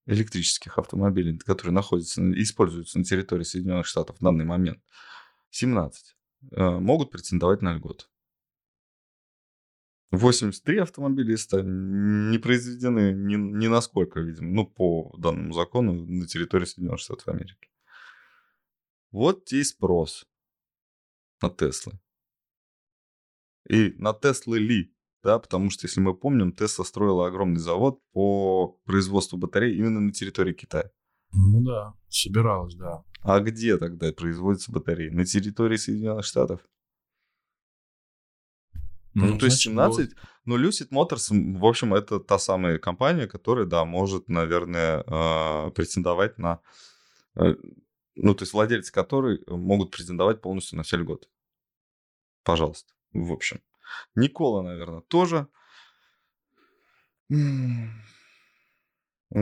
электрических 0.07 0.79
автомобилей, 0.79 1.39
которые 1.39 1.73
находятся, 1.73 2.23
используются 2.41 2.99
на 2.99 3.05
территории 3.05 3.45
Соединенных 3.45 3.87
Штатов 3.87 4.17
в 4.19 4.25
данный 4.25 4.45
момент, 4.45 4.83
17 5.51 6.17
э, 6.53 6.71
могут 6.79 7.11
претендовать 7.11 7.63
на 7.63 7.75
льготы. 7.75 8.07
83 10.11 10.79
автомобиля 10.79 11.35
из 11.35 11.45
100 11.45 11.63
не 11.63 12.39
произведены 12.39 13.13
ни, 13.13 13.37
ни 13.37 13.67
насколько, 13.67 14.21
видимо, 14.21 14.51
ну, 14.51 14.67
по 14.67 15.15
данному 15.17 15.55
закону 15.55 16.05
на 16.05 16.27
территории 16.27 16.67
Соединенных 16.67 17.01
Штатов 17.01 17.29
Америки. 17.29 17.71
Вот 19.11 19.51
и 19.53 19.65
спрос 19.65 20.27
на 21.41 21.49
Теслы. 21.49 21.99
И 23.69 23.95
на 23.97 24.13
Теслы 24.13 24.59
ли, 24.59 24.92
да, 25.23 25.39
потому 25.39 25.71
что, 25.71 25.87
если 25.87 26.01
мы 26.01 26.15
помним, 26.15 26.53
Тесла 26.53 26.85
строила 26.85 27.27
огромный 27.27 27.61
завод 27.61 28.01
по 28.13 28.79
производству 28.85 29.39
батарей 29.39 29.77
именно 29.77 30.01
на 30.01 30.13
территории 30.13 30.53
Китая. 30.53 30.91
Ну 31.33 31.63
да, 31.63 31.95
собиралась, 32.09 32.75
да. 32.75 33.05
А 33.21 33.41
где 33.41 33.79
тогда 33.79 34.13
производятся 34.13 34.73
батареи? 34.73 35.09
На 35.09 35.25
территории 35.25 35.77
Соединенных 35.77 36.25
Штатов? 36.25 36.61
Ну, 39.15 39.27
ну 39.27 39.39
то 39.39 39.47
есть 39.47 39.59
17, 39.59 40.09
вот... 40.09 40.17
но 40.45 40.59
Lucid 40.59 40.89
Motors, 40.91 41.29
в 41.59 41.65
общем, 41.65 41.95
это 41.95 42.19
та 42.19 42.39
самая 42.39 42.79
компания, 42.79 43.27
которая, 43.27 43.67
да, 43.67 43.85
может, 43.85 44.29
наверное, 44.29 45.05
э, 45.07 45.71
претендовать 45.73 46.39
на 46.39 46.61
э, 47.37 47.55
ну, 48.15 48.35
то 48.35 48.43
есть 48.43 48.53
владельцы 48.53 48.93
которой 48.93 49.43
э, 49.47 49.55
могут 49.55 49.91
претендовать 49.91 50.41
полностью 50.41 50.77
на 50.77 50.83
все 50.83 50.97
льготы. 50.97 51.29
Пожалуйста. 52.43 52.93
В 53.13 53.33
общем. 53.33 53.61
Никола, 54.15 54.63
наверное, 54.63 55.01
тоже. 55.03 55.47
Ну, 57.29 57.91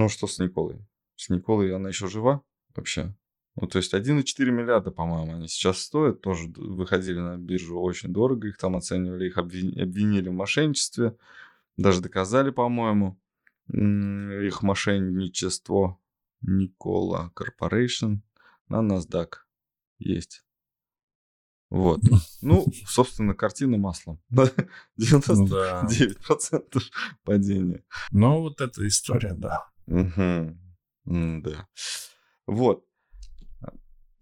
что 0.09 0.27
с 0.27 0.39
Николой? 0.39 0.87
С 1.17 1.29
Николой 1.29 1.75
она 1.75 1.89
еще 1.89 2.07
жива 2.07 2.43
вообще? 2.75 3.15
Ну, 3.57 3.67
то 3.67 3.79
есть 3.79 3.93
1,4 3.93 4.51
миллиарда, 4.51 4.91
по-моему, 4.93 5.35
они 5.35 5.49
сейчас 5.49 5.81
стоят. 5.81 6.21
Тоже 6.21 6.49
выходили 6.57 7.19
на 7.19 7.37
биржу 7.37 7.81
очень 7.81 8.13
дорого. 8.13 8.47
Их 8.49 8.57
там 8.59 8.77
оценивали, 8.77 9.27
их 9.27 9.39
обвинили 9.39 10.29
в 10.29 10.33
мошенничестве. 10.33 11.17
Даже 11.77 12.01
доказали, 12.01 12.51
по-моему, 12.51 13.19
их 13.69 14.63
мошенничество. 14.63 15.99
Никола 16.43 17.31
Корпорейшн 17.35 18.23
на 18.69 18.81
NASDAQ 18.81 19.35
есть. 19.99 20.43
Вот. 21.71 22.01
Ну, 22.43 22.67
собственно, 22.87 23.35
картина 23.35 23.79
маслом. 23.79 24.21
99% 24.33 26.65
ну 26.75 26.81
падения. 27.25 27.83
Ну, 28.13 28.41
вот 28.41 28.61
эта 28.61 28.87
история, 28.87 29.35
да. 29.35 29.67
Угу. 29.87 30.57
Да. 31.05 31.67
Вот. 32.47 32.85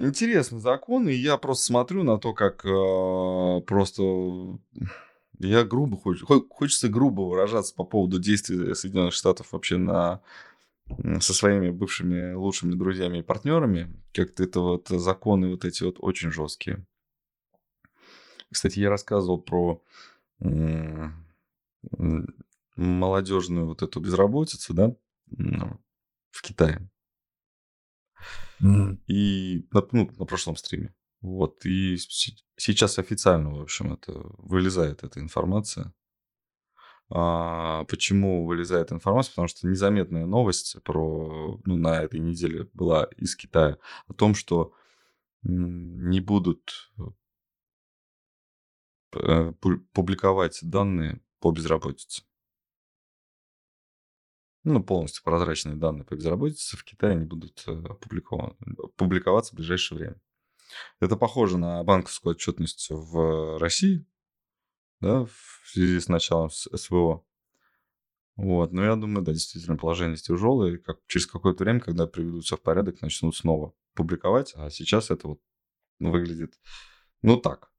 Интересный 0.00 0.60
закон, 0.60 1.08
и 1.08 1.14
я 1.14 1.36
просто 1.38 1.66
смотрю 1.66 2.04
на 2.04 2.18
то, 2.18 2.32
как 2.32 2.64
э, 2.64 3.60
просто 3.66 4.60
я 5.38 5.64
грубо 5.64 6.00
хочу, 6.00 6.24
хочется 6.50 6.88
грубо 6.88 7.22
выражаться 7.22 7.74
по 7.74 7.84
поводу 7.84 8.20
действий 8.20 8.74
Соединенных 8.74 9.14
Штатов 9.14 9.52
вообще 9.52 9.76
на 9.76 10.20
со 11.20 11.34
своими 11.34 11.70
бывшими 11.70 12.32
лучшими 12.32 12.74
друзьями 12.74 13.18
и 13.18 13.22
партнерами. 13.22 13.92
Как-то 14.12 14.44
это 14.44 14.60
вот 14.60 14.88
законы 14.88 15.50
вот 15.50 15.64
эти 15.64 15.84
вот 15.84 15.96
очень 15.98 16.30
жесткие. 16.30 16.86
Кстати, 18.50 18.80
я 18.80 18.90
рассказывал 18.90 19.40
про 19.40 19.82
молодежную 22.76 23.66
вот 23.66 23.82
эту 23.82 24.00
безработицу, 24.00 24.74
да, 24.74 24.94
в 26.30 26.42
Китае. 26.42 26.88
И 28.60 29.66
на, 29.70 29.86
ну, 29.92 30.10
на 30.18 30.24
прошлом 30.24 30.56
стриме. 30.56 30.94
Вот. 31.20 31.64
И 31.66 31.96
сейчас 32.56 32.98
официально, 32.98 33.50
в 33.50 33.60
общем, 33.60 33.92
это 33.92 34.12
вылезает 34.38 35.04
эта 35.04 35.20
информация. 35.20 35.92
А, 37.10 37.84
почему 37.84 38.46
вылезает 38.46 38.92
информация? 38.92 39.30
Потому 39.32 39.48
что 39.48 39.66
незаметная 39.66 40.26
новость 40.26 40.76
про, 40.82 41.60
ну, 41.64 41.76
на 41.76 42.02
этой 42.02 42.20
неделе 42.20 42.68
была 42.74 43.04
из 43.16 43.34
Китая 43.34 43.78
о 44.06 44.12
том, 44.12 44.34
что 44.34 44.74
не 45.42 46.20
будут 46.20 46.92
э, 46.98 47.02
публиковать 49.10 50.58
данные 50.62 51.20
по 51.40 51.52
безработице. 51.52 52.22
Ну, 54.64 54.82
полностью 54.82 55.22
прозрачные 55.24 55.76
данные 55.76 56.04
по 56.04 56.14
безработице 56.14 56.76
в 56.76 56.84
Китае 56.84 57.16
не 57.16 57.24
будут 57.24 57.64
э, 57.66 57.82
публиковаться 58.96 59.52
в 59.52 59.56
ближайшее 59.56 59.98
время. 59.98 60.20
Это 61.00 61.16
похоже 61.16 61.56
на 61.58 61.82
банковскую 61.84 62.32
отчетность 62.32 62.88
в 62.90 63.58
России, 63.58 64.04
да, 65.00 65.24
в 65.24 65.62
связи 65.64 66.00
с 66.00 66.08
началом 66.08 66.50
СВО. 66.50 67.24
Вот, 68.36 68.72
но 68.72 68.84
я 68.84 68.94
думаю, 68.96 69.24
да, 69.24 69.32
действительно, 69.32 69.76
положение 69.76 70.16
тяжелое, 70.16 70.74
и 70.74 70.76
как, 70.76 70.98
через 71.06 71.26
какое-то 71.26 71.64
время, 71.64 71.80
когда 71.80 72.06
приведут 72.06 72.44
все 72.44 72.56
в 72.56 72.60
порядок, 72.62 73.00
начнут 73.00 73.34
снова 73.34 73.74
публиковать, 73.94 74.52
а 74.54 74.70
сейчас 74.70 75.10
это 75.10 75.28
вот 75.28 75.40
выглядит, 75.98 76.60
ну 77.22 77.36
так, 77.36 77.72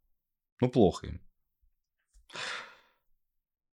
ну 0.62 0.70
плохо 0.70 1.08
им. 1.08 1.22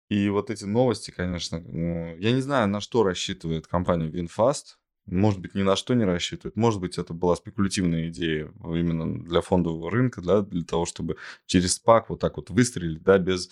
И 0.09 0.29
вот 0.29 0.51
эти 0.51 0.65
новости, 0.65 1.11
конечно, 1.11 1.59
ну, 1.59 2.17
я 2.17 2.33
не 2.33 2.41
знаю, 2.41 2.69
на 2.69 2.81
что 2.81 3.03
рассчитывает 3.03 3.67
компания 3.67 4.09
VinFast, 4.09 4.77
может 5.07 5.41
быть, 5.41 5.55
ни 5.55 5.63
на 5.63 5.77
что 5.77 5.95
не 5.95 6.05
рассчитывает. 6.05 6.57
Может 6.57 6.81
быть, 6.81 6.99
это 6.99 7.15
была 7.15 7.37
спекулятивная 7.37 8.09
идея 8.09 8.53
именно 8.65 9.25
для 9.25 9.41
фондового 9.41 9.91
рынка, 9.91 10.21
да, 10.21 10.43
для 10.43 10.65
того, 10.65 10.85
чтобы 10.85 11.17
через 11.47 11.81
SPAC 11.81 12.07
вот 12.09 12.21
так 12.21 12.37
вот 12.37 12.51
выстрелить, 12.51 13.03
да, 13.03 13.19
без... 13.19 13.51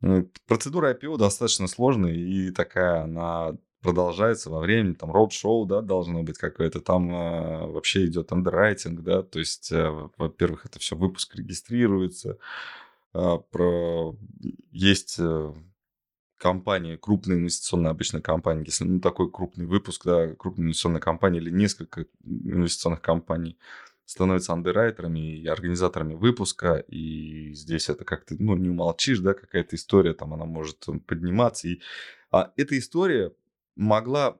Ну, 0.00 0.28
процедура 0.46 0.92
IPO 0.92 1.16
достаточно 1.16 1.68
сложная 1.68 2.14
и 2.14 2.50
такая, 2.50 3.04
она 3.04 3.56
продолжается 3.82 4.48
во 4.50 4.60
времени, 4.60 4.94
там, 4.94 5.12
роуд-шоу, 5.12 5.66
да, 5.66 5.80
должно 5.80 6.22
быть 6.22 6.38
какое-то, 6.38 6.80
там 6.80 7.12
э, 7.12 7.66
вообще 7.66 8.06
идет 8.06 8.32
андеррайтинг, 8.32 9.02
да, 9.02 9.22
то 9.22 9.38
есть, 9.38 9.72
э, 9.72 10.08
во-первых, 10.16 10.64
это 10.66 10.78
все 10.78 10.96
выпуск 10.96 11.34
регистрируется, 11.34 12.38
э, 13.12 13.38
про... 13.50 14.16
есть 14.70 15.16
э, 15.18 15.52
компания, 16.38 16.96
крупная 16.96 17.36
инвестиционная 17.36 17.90
обычная 17.90 18.20
компания, 18.20 18.64
если 18.64 18.84
ну, 18.84 19.00
такой 19.00 19.30
крупный 19.30 19.66
выпуск, 19.66 20.04
да, 20.04 20.34
крупная 20.34 20.66
инвестиционная 20.66 21.00
компания 21.00 21.38
или 21.38 21.50
несколько 21.50 22.06
инвестиционных 22.24 23.02
компаний 23.02 23.58
становятся 24.04 24.52
андеррайтерами 24.52 25.38
и 25.38 25.46
организаторами 25.46 26.14
выпуска, 26.14 26.76
и 26.88 27.52
здесь 27.54 27.88
это 27.88 28.04
как-то, 28.04 28.34
ну, 28.38 28.56
не 28.56 28.68
умолчишь, 28.68 29.20
да, 29.20 29.34
какая-то 29.34 29.76
история, 29.76 30.14
там 30.14 30.34
она 30.34 30.44
может 30.44 30.86
подниматься. 31.06 31.68
И... 31.68 31.80
А 32.30 32.52
эта 32.56 32.78
история 32.78 33.32
могла 33.76 34.38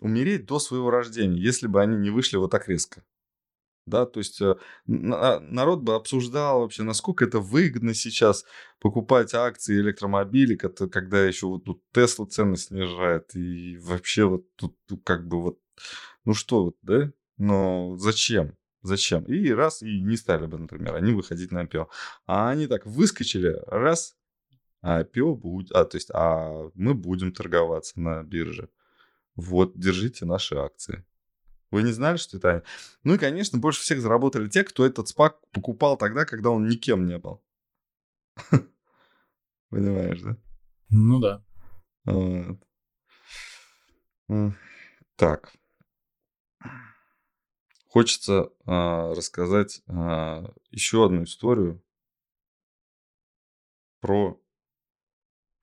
умереть 0.00 0.46
до 0.46 0.58
своего 0.58 0.90
рождения, 0.90 1.40
если 1.40 1.66
бы 1.66 1.80
они 1.80 1.96
не 1.96 2.10
вышли 2.10 2.36
вот 2.36 2.50
так 2.50 2.68
резко 2.68 3.04
да, 3.86 4.06
то 4.06 4.18
есть 4.18 4.40
э, 4.40 4.54
а, 4.86 5.40
народ 5.40 5.82
бы 5.82 5.94
обсуждал 5.94 6.60
вообще, 6.60 6.82
насколько 6.82 7.24
это 7.24 7.38
выгодно 7.40 7.94
сейчас 7.94 8.44
покупать 8.80 9.34
акции 9.34 9.78
электромобилей, 9.78 10.56
когда 10.56 11.24
еще 11.24 11.46
вот 11.46 11.64
тут 11.64 11.82
Тесла 11.92 12.26
цены 12.26 12.56
снижает, 12.56 13.34
и 13.36 13.76
вообще 13.78 14.24
вот 14.24 14.46
тут 14.56 14.76
как 15.04 15.26
бы 15.26 15.40
вот, 15.42 15.58
ну 16.24 16.34
что 16.34 16.64
вот, 16.64 16.76
да, 16.82 17.12
но 17.36 17.96
зачем? 17.98 18.56
Зачем? 18.82 19.24
И 19.24 19.50
раз, 19.50 19.82
и 19.82 20.00
не 20.00 20.16
стали 20.16 20.46
бы, 20.46 20.58
например, 20.58 20.94
они 20.94 21.12
выходить 21.12 21.50
на 21.52 21.64
IPO. 21.64 21.88
А 22.26 22.50
они 22.50 22.66
так 22.66 22.84
выскочили, 22.84 23.58
раз, 23.66 24.14
а 24.84 25.02
IPO 25.02 25.36
будет, 25.36 25.72
а, 25.72 25.86
то 25.86 25.96
есть, 25.96 26.10
а 26.12 26.70
мы 26.74 26.92
будем 26.92 27.32
торговаться 27.32 27.98
на 27.98 28.22
бирже. 28.22 28.68
Вот, 29.34 29.78
держите 29.78 30.26
наши 30.26 30.56
акции. 30.56 31.06
Вы 31.70 31.84
не 31.84 31.92
знали, 31.92 32.18
что 32.18 32.36
это 32.36 32.50
они? 32.50 32.62
Ну 33.02 33.14
и, 33.14 33.18
конечно, 33.18 33.58
больше 33.58 33.80
всех 33.80 34.02
заработали 34.02 34.46
те, 34.46 34.62
кто 34.62 34.84
этот 34.84 35.08
спак 35.08 35.40
покупал 35.52 35.96
тогда, 35.96 36.26
когда 36.26 36.50
он 36.50 36.68
никем 36.68 37.06
не 37.06 37.16
был. 37.16 37.42
Понимаешь, 39.70 40.20
да? 40.20 40.36
Ну 40.90 41.18
да. 41.18 41.42
Вот. 42.04 42.60
Так. 45.16 45.54
Хочется 47.88 48.50
а, 48.66 49.14
рассказать 49.14 49.80
а, 49.86 50.44
еще 50.70 51.06
одну 51.06 51.24
историю 51.24 51.82
про 54.00 54.38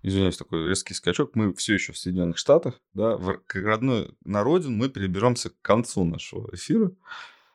извиняюсь, 0.02 0.38
такой 0.38 0.68
резкий 0.68 0.94
скачок, 0.94 1.36
мы 1.36 1.54
все 1.54 1.74
еще 1.76 1.94
в 1.94 1.98
Соединенных 1.98 2.38
Штатах, 2.38 2.82
да, 2.94 3.18
в, 3.18 3.38
к 3.46 3.56
родной, 3.56 4.16
на 4.24 4.44
родину 4.44 4.76
мы 4.76 4.90
переберемся 4.90 5.50
к 5.50 5.62
концу 5.62 6.04
нашего 6.04 6.54
эфира, 6.54 6.92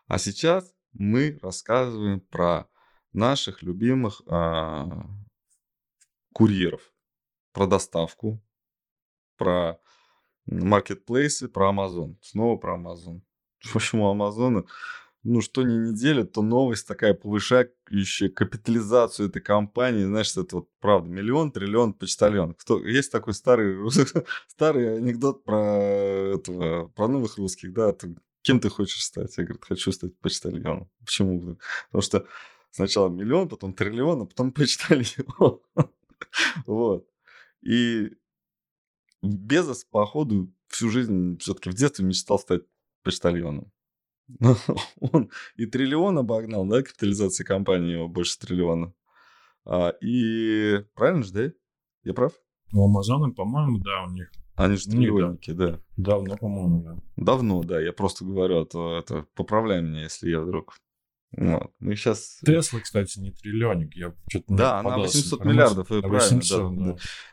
а 0.06 0.18
сейчас 0.18 0.72
мы 0.92 1.38
рассказываем 1.42 2.20
про 2.20 2.68
наших 3.12 3.62
любимых 3.62 4.22
а, 4.26 5.06
курьеров, 6.32 6.92
про 7.52 7.66
доставку, 7.66 8.42
про 9.36 9.80
маркетплейсы, 10.46 11.48
про 11.48 11.70
Amazon, 11.70 12.16
снова 12.22 12.56
про 12.56 12.76
Amazon. 12.76 13.20
В 13.62 13.76
общем, 13.76 14.00
у 14.00 14.10
Амазона 14.10 14.64
ну, 15.26 15.40
что 15.40 15.62
не 15.62 15.76
неделя, 15.76 16.24
то 16.24 16.42
новость 16.42 16.86
такая 16.86 17.12
повышающая 17.12 18.28
капитализацию 18.28 19.28
этой 19.28 19.42
компании. 19.42 20.04
Знаешь, 20.04 20.36
это 20.36 20.56
вот 20.56 20.68
правда, 20.80 21.08
миллион, 21.08 21.50
триллион, 21.50 21.94
почтальон. 21.94 22.54
Кто, 22.54 22.78
есть 22.86 23.10
такой 23.10 23.34
старый, 23.34 23.76
старый 24.46 24.98
анекдот 24.98 25.44
про 25.44 25.78
этого, 26.34 26.88
про 26.88 27.08
новых 27.08 27.36
русских, 27.38 27.72
да, 27.72 27.92
ты, 27.92 28.14
кем 28.42 28.60
ты 28.60 28.68
хочешь 28.68 29.02
стать? 29.02 29.36
Я 29.36 29.44
говорю, 29.44 29.60
хочу 29.60 29.90
стать 29.90 30.16
почтальоном. 30.18 30.88
Почему? 31.04 31.58
Потому 31.88 32.02
что 32.02 32.26
сначала 32.70 33.08
миллион, 33.08 33.48
потом 33.48 33.74
триллион, 33.74 34.22
а 34.22 34.26
потом 34.26 34.52
почтальон. 34.52 35.60
Вот. 36.66 37.08
И 37.62 38.12
Безос, 39.22 39.84
походу, 39.84 40.52
всю 40.68 40.88
жизнь 40.90 41.38
все-таки 41.38 41.70
в 41.70 41.74
детстве 41.74 42.04
мечтал 42.04 42.38
стать 42.38 42.62
почтальоном. 43.02 43.72
он 45.00 45.30
и 45.56 45.66
триллион 45.66 46.18
обогнал, 46.18 46.66
да, 46.66 46.82
капитализация 46.82 47.44
компании 47.44 47.92
его 47.92 48.08
больше 48.08 48.38
триллиона. 48.38 48.92
А, 49.64 49.90
и 50.00 50.84
правильно 50.94 51.22
же, 51.22 51.32
да? 51.32 51.52
Я 52.04 52.14
прав? 52.14 52.32
У 52.72 52.84
Амазона, 52.84 53.32
по-моему, 53.32 53.78
да, 53.78 54.04
у 54.04 54.10
них. 54.10 54.30
Они 54.54 54.76
же 54.76 54.88
триллионники, 54.88 55.50
да. 55.50 55.80
Давно, 55.96 56.36
по-моему, 56.36 56.82
да. 56.82 56.96
Давно, 57.16 57.62
да. 57.62 57.80
Я 57.80 57.92
просто 57.92 58.24
говорю, 58.24 58.62
а 58.62 58.64
то 58.64 58.96
это 58.96 59.26
поправляй 59.34 59.82
меня, 59.82 60.02
если 60.02 60.30
я 60.30 60.40
вдруг 60.40 60.76
вот. 61.32 61.72
Мы 61.80 61.96
сейчас... 61.96 62.38
Тесла, 62.44 62.80
кстати, 62.80 63.18
не 63.18 63.30
триллионник. 63.30 63.94
Я 63.94 64.14
что-то 64.28 64.54
да, 64.54 64.78
она 64.78 64.98
800 64.98 65.44
миллиардов, 65.44 65.90
а 65.90 66.00
800, 66.00 66.78
да. 66.78 66.84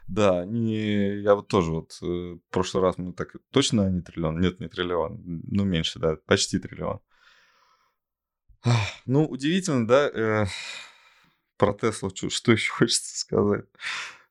Да, 0.07 0.31
да. 0.31 0.45
не, 0.45 1.21
я 1.21 1.35
вот 1.35 1.47
тоже 1.47 1.71
вот 1.71 1.97
э, 2.01 2.05
в 2.05 2.39
прошлый 2.49 2.83
раз 2.83 2.97
мы 2.97 3.13
так... 3.13 3.35
Точно 3.51 3.89
не 3.89 4.01
триллион? 4.01 4.39
Нет, 4.39 4.59
не 4.59 4.67
триллион. 4.67 5.21
Ну, 5.23 5.63
меньше, 5.63 5.99
да, 5.99 6.17
почти 6.25 6.59
триллион. 6.59 6.99
Ну, 9.05 9.25
удивительно, 9.25 9.87
да, 9.87 10.09
э, 10.09 10.45
про 11.57 11.73
Теслу, 11.73 12.11
что 12.29 12.51
еще 12.51 12.71
хочется 12.77 13.17
сказать 13.17 13.65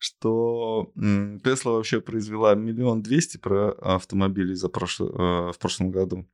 что 0.05 0.90
Тесла 0.96 1.75
вообще 1.75 2.01
произвела 2.01 2.57
миллион 2.57 3.03
двести 3.03 3.37
про 3.37 3.70
автомобилей 3.70 4.57
за 4.57 4.68
прошлый, 4.68 5.11
э, 5.11 5.53
в 5.53 5.59
прошлом 5.61 5.92
году 5.92 6.27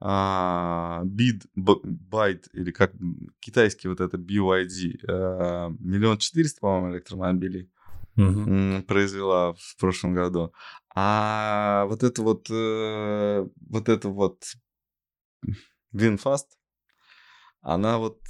Bid, 0.00 1.46
Byte, 1.56 2.48
или 2.52 2.70
как 2.70 2.92
китайский 3.40 3.88
вот 3.88 4.00
это 4.00 4.18
BYD, 4.18 5.00
а, 5.08 5.70
миллион 5.78 6.18
четыреста, 6.18 6.60
по-моему, 6.60 6.94
электромобилей 6.94 7.70
uh-huh. 8.16 8.82
произвела 8.82 9.54
в 9.54 9.76
прошлом 9.78 10.14
году. 10.14 10.52
А 10.94 11.86
вот 11.86 12.02
это 12.02 12.22
вот, 12.22 12.48
э, 12.50 13.46
вот 13.70 13.88
это 13.88 14.08
вот 14.08 14.44
VinFast, 15.94 16.46
она 17.60 17.98
вот 17.98 18.20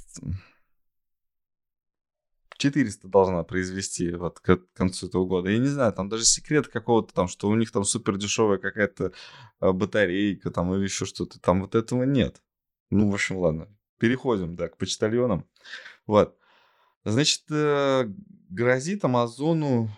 400 2.57 3.07
должна 3.07 3.43
произвести 3.43 4.11
вот 4.11 4.39
к 4.39 4.57
концу 4.73 5.07
этого 5.07 5.25
года. 5.25 5.49
Я 5.49 5.59
не 5.59 5.67
знаю, 5.67 5.93
там 5.93 6.09
даже 6.09 6.25
секрет 6.25 6.67
какого-то 6.67 7.13
там, 7.13 7.27
что 7.27 7.47
у 7.47 7.55
них 7.55 7.71
там 7.71 7.83
супер 7.83 8.17
дешевая 8.17 8.57
какая-то 8.57 9.13
а, 9.59 9.71
батарейка 9.71 10.51
там 10.51 10.73
или 10.73 10.83
еще 10.83 11.05
что-то. 11.05 11.39
Там 11.39 11.61
вот 11.61 11.75
этого 11.75 12.03
нет. 12.03 12.41
Ну, 12.89 13.11
в 13.11 13.13
общем, 13.13 13.37
ладно. 13.37 13.67
Переходим, 13.99 14.55
да, 14.55 14.69
к 14.69 14.77
почтальонам. 14.77 15.47
Вот. 16.05 16.37
Значит, 17.03 17.43
э, 17.49 18.05
грозит 18.49 19.03
Амазону 19.05 19.89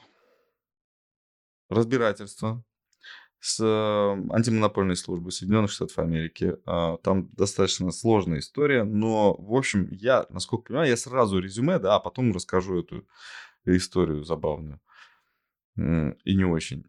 разбирательство 1.70 2.64
с 3.40 3.60
э, 3.62 4.34
антимонопольной 4.34 4.96
службой 4.96 5.32
Соединенных 5.32 5.72
Штатов 5.72 6.00
Америки. 6.00 6.58
А, 6.66 6.98
там 6.98 7.30
достаточно 7.30 7.92
сложная 7.92 8.40
история, 8.40 8.84
но, 8.84 9.34
в 9.34 9.56
общем, 9.56 9.88
я, 9.92 10.26
насколько 10.30 10.68
понимаю, 10.68 10.90
я 10.90 10.98
сразу 10.98 11.40
резюме, 11.40 11.80
да, 11.80 11.96
а 11.96 12.00
потом 12.00 12.34
расскажу 12.34 12.80
эту 12.80 13.08
историю 13.66 14.24
забавную 14.24 14.82
и 15.76 16.36
не 16.36 16.44
очень. 16.44 16.84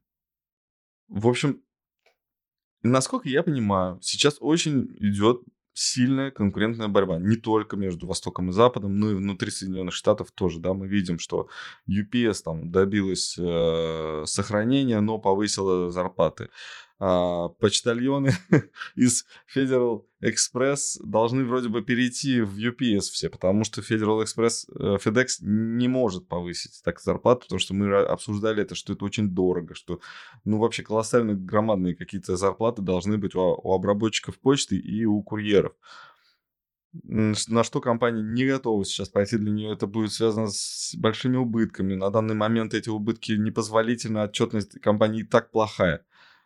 В 1.08 1.28
общем, 1.28 1.62
насколько 2.82 3.28
я 3.28 3.42
понимаю, 3.42 4.00
сейчас 4.02 4.38
очень 4.40 4.96
идет 4.98 5.42
сильная 5.72 6.30
конкурентная 6.30 6.88
борьба. 6.88 7.18
Не 7.18 7.36
только 7.36 7.76
между 7.76 8.06
Востоком 8.06 8.50
и 8.50 8.52
Западом, 8.52 8.98
но 8.98 9.10
и 9.10 9.14
внутри 9.14 9.50
Соединенных 9.50 9.94
Штатов 9.94 10.30
тоже. 10.32 10.60
Да, 10.60 10.74
мы 10.74 10.88
видим, 10.88 11.18
что 11.18 11.48
UPS 11.88 12.42
там 12.44 12.70
добилась 12.70 13.36
э, 13.38 14.22
сохранения, 14.26 15.00
но 15.00 15.18
повысила 15.18 15.90
зарплаты 15.90 16.48
а, 17.02 17.48
почтальоны 17.48 18.32
из 18.94 19.24
Federal 19.56 20.04
Express 20.22 20.98
должны 21.02 21.46
вроде 21.46 21.70
бы 21.70 21.80
перейти 21.80 22.42
в 22.42 22.58
UPS 22.58 23.10
все, 23.10 23.30
потому 23.30 23.64
что 23.64 23.80
Federal 23.80 24.22
Express, 24.22 24.66
э, 24.78 24.98
FedEx 25.02 25.38
не 25.40 25.88
может 25.88 26.28
повысить 26.28 26.82
так 26.84 27.00
зарплату, 27.00 27.46
потому 27.46 27.58
что 27.58 27.72
мы 27.72 27.96
обсуждали 28.02 28.62
это, 28.62 28.74
что 28.74 28.92
это 28.92 29.06
очень 29.06 29.30
дорого, 29.30 29.74
что, 29.74 30.00
ну, 30.44 30.58
вообще 30.58 30.82
колоссально 30.82 31.34
громадные 31.34 31.96
какие-то 31.96 32.36
зарплаты 32.36 32.82
должны 32.82 33.16
быть 33.16 33.34
у, 33.34 33.40
у 33.40 33.72
обработчиков 33.72 34.38
почты 34.38 34.76
и 34.76 35.06
у 35.06 35.22
курьеров. 35.22 35.72
На 36.92 37.64
что 37.64 37.80
компания 37.80 38.22
не 38.22 38.44
готова 38.46 38.84
сейчас 38.84 39.08
пойти, 39.08 39.38
для 39.38 39.52
нее 39.52 39.72
это 39.72 39.86
будет 39.86 40.12
связано 40.12 40.48
с 40.48 40.94
большими 40.96 41.38
убытками. 41.38 41.94
На 41.94 42.10
данный 42.10 42.34
момент 42.34 42.74
эти 42.74 42.90
убытки 42.90 43.32
непозволительны, 43.32 44.22
отчетность 44.24 44.78
компании 44.80 45.22
и 45.22 45.26
так 45.26 45.50
плохая. 45.50 46.04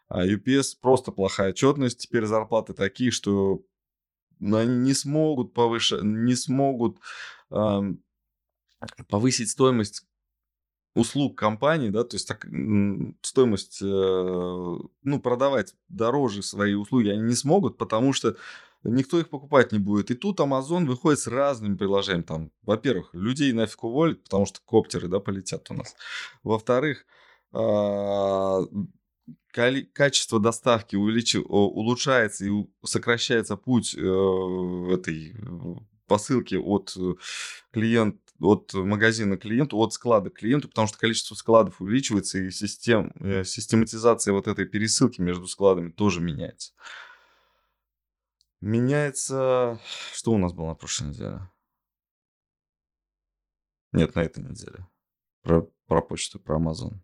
А 0.09 0.27
UPS 0.27 0.77
просто 0.81 1.13
плохая 1.13 1.51
отчетность, 1.51 1.99
теперь 1.99 2.27
зарплаты 2.27 2.73
такие, 2.75 3.11
что 3.11 3.63
они 4.41 4.77
не 4.77 4.95
смогут 4.95 5.55
повышать, 5.55 6.03
не 6.03 6.35
смогут 6.35 6.99
э, 7.51 7.81
повысить 9.09 9.51
стоимость 9.51 10.07
услуг 10.95 11.37
компании, 11.37 11.91
да, 11.91 12.05
то 12.05 12.15
есть 12.15 12.29
так, 12.29 12.47
стоимость, 13.23 13.83
э, 13.83 13.87
ну, 13.87 15.21
продавать 15.21 15.75
дороже 15.89 16.43
свои 16.43 16.75
услуги 16.75 17.09
они 17.09 17.23
не 17.23 17.35
смогут, 17.35 17.79
потому 17.79 18.13
что 18.13 18.37
никто 18.85 19.19
их 19.19 19.29
покупать 19.29 19.73
не 19.73 19.79
будет. 19.79 20.11
И 20.11 20.15
тут 20.15 20.41
Amazon 20.41 20.87
выходит 20.87 21.19
с 21.19 21.27
разными 21.27 21.77
приложениями. 21.77 22.23
Там, 22.23 22.51
во-первых, 22.63 23.11
людей 23.13 23.53
нафиг 23.53 23.83
уволить, 23.83 24.23
потому 24.23 24.47
что 24.47 24.61
коптеры, 24.65 25.09
да, 25.09 25.21
полетят 25.21 25.71
у 25.71 25.75
нас. 25.75 25.97
Во-вторых, 26.43 27.07
а, 27.53 28.61
качество 29.53 30.41
доставки 30.41 30.97
увелич... 30.97 31.37
улучшается 31.37 32.47
и 32.47 32.51
сокращается 32.85 33.57
путь 33.57 33.95
э, 33.95 34.01
этой 34.01 35.35
посылки 36.07 36.57
от 36.57 36.95
э, 36.97 37.15
клиента 37.73 38.19
от 38.41 38.75
магазина 38.75 39.37
к 39.37 39.43
клиенту, 39.43 39.79
от 39.79 39.93
склада 39.93 40.31
к 40.31 40.35
клиенту, 40.35 40.69
потому 40.69 40.89
что 40.89 40.99
количество 40.99 41.35
складов 41.35 41.81
увеличивается, 41.81 42.39
и 42.39 42.51
систем, 42.51 43.13
э, 43.21 43.45
систематизация 43.45 44.33
вот 44.33 44.49
этой 44.49 44.67
пересылки 44.67 45.21
между 45.21 45.47
складами 45.47 45.91
тоже 45.91 46.21
меняется. 46.21 46.73
Меняется... 48.61 49.81
Что 50.13 50.33
у 50.33 50.39
нас 50.39 50.53
было 50.53 50.69
на 50.69 50.75
прошлой 50.75 51.09
неделе? 51.11 51.51
Нет, 53.93 54.15
на 54.15 54.21
этой 54.21 54.43
неделе. 54.43 54.87
Про, 55.43 55.71
про 55.87 56.03
почту, 56.03 56.41
про 56.41 56.59
Amazon 56.59 56.99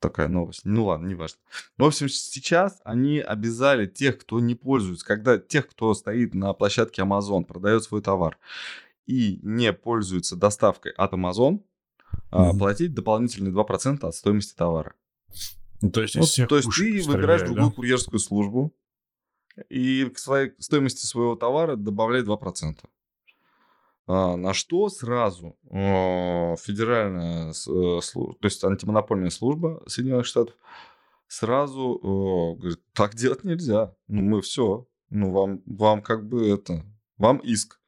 такая 0.00 0.28
новость. 0.28 0.60
Ну 0.64 0.86
ладно, 0.86 1.06
неважно. 1.06 1.38
В 1.76 1.84
общем, 1.84 2.08
сейчас 2.08 2.80
они 2.84 3.18
обязали 3.18 3.86
тех, 3.86 4.18
кто 4.18 4.40
не 4.40 4.54
пользуется, 4.54 5.06
когда 5.06 5.38
тех, 5.38 5.68
кто 5.68 5.94
стоит 5.94 6.34
на 6.34 6.52
площадке 6.52 7.02
Amazon, 7.02 7.44
продает 7.44 7.84
свой 7.84 8.02
товар 8.02 8.38
и 9.06 9.38
не 9.42 9.72
пользуется 9.72 10.36
доставкой 10.36 10.92
от 10.92 11.12
Amazon, 11.12 11.62
mm-hmm. 12.30 12.58
платить 12.58 12.94
дополнительные 12.94 13.52
2% 13.52 14.06
от 14.06 14.14
стоимости 14.14 14.54
товара. 14.54 14.94
Ну, 15.82 15.90
то 15.90 16.02
есть, 16.02 16.16
ну, 16.16 16.46
то 16.46 16.56
есть 16.56 16.68
ты 16.74 17.02
выбираешь 17.02 17.42
другую 17.42 17.68
да? 17.68 17.74
курьерскую 17.74 18.18
службу 18.18 18.74
и 19.68 20.06
к 20.06 20.18
своей 20.18 20.52
стоимости 20.58 21.04
своего 21.06 21.36
товара 21.36 21.76
добавляй 21.76 22.22
2%. 22.22 22.78
А, 24.08 24.36
на 24.36 24.54
что 24.54 24.88
сразу 24.88 25.58
федеральная 25.68 27.52
служба, 27.52 28.32
э, 28.32 28.40
то 28.40 28.46
есть 28.46 28.62
антимонопольная 28.62 29.30
служба 29.30 29.82
Соединенных 29.86 30.26
Штатов 30.26 30.54
сразу 31.26 31.98
говорит, 32.56 32.80
так 32.92 33.16
делать 33.16 33.42
нельзя. 33.42 33.96
Ну, 34.06 34.22
мы 34.22 34.42
все. 34.42 34.86
Ну, 35.10 35.32
вам, 35.32 35.62
вам 35.66 36.02
как 36.02 36.28
бы 36.28 36.48
это, 36.48 36.84
вам 37.16 37.38
иск. 37.38 37.80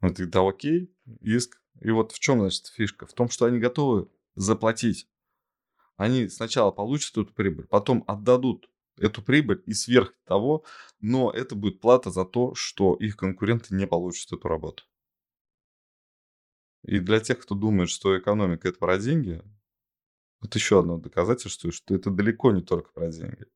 Он 0.00 0.12
говорит, 0.12 0.30
да 0.30 0.48
окей, 0.48 0.94
иск. 1.20 1.60
И 1.80 1.90
вот 1.90 2.12
в 2.12 2.18
чем, 2.18 2.40
значит, 2.40 2.66
фишка? 2.68 3.06
В 3.06 3.12
том, 3.12 3.28
что 3.28 3.44
они 3.46 3.58
готовы 3.58 4.08
заплатить. 4.34 5.08
Они 5.96 6.28
сначала 6.28 6.70
получат 6.70 7.18
эту 7.18 7.34
прибыль, 7.34 7.66
потом 7.66 8.04
отдадут 8.06 8.70
эту 8.98 9.22
прибыль 9.22 9.62
и 9.66 9.72
сверх 9.72 10.14
того, 10.24 10.64
но 11.00 11.30
это 11.30 11.54
будет 11.54 11.80
плата 11.80 12.10
за 12.10 12.24
то, 12.24 12.54
что 12.54 12.94
их 12.94 13.16
конкуренты 13.16 13.74
не 13.74 13.86
получат 13.86 14.32
эту 14.32 14.48
работу. 14.48 14.84
И 16.82 17.00
для 17.00 17.20
тех, 17.20 17.40
кто 17.40 17.54
думает, 17.54 17.90
что 17.90 18.18
экономика 18.18 18.68
это 18.68 18.78
про 18.78 18.98
деньги, 18.98 19.42
это 20.42 20.58
еще 20.58 20.80
одно 20.80 20.98
доказательство, 20.98 21.72
что 21.72 21.94
это 21.94 22.10
далеко 22.10 22.52
не 22.52 22.62
только 22.62 22.90
про 22.92 23.10
деньги. 23.10 23.46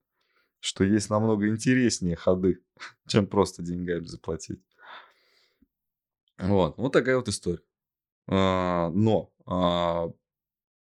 Что 0.61 0.85
есть 0.85 1.11
намного 1.11 1.49
интереснее 1.49 2.17
ходы, 2.17 2.63
чем 3.07 3.27
просто 3.27 3.63
деньгами 3.63 4.05
заплатить. 4.05 4.63
Вот, 6.39 6.77
вот 6.77 6.93
такая 6.93 7.17
вот 7.17 7.29
история. 7.29 7.63
А, 8.27 8.91
но 8.91 9.33
а, 9.47 10.11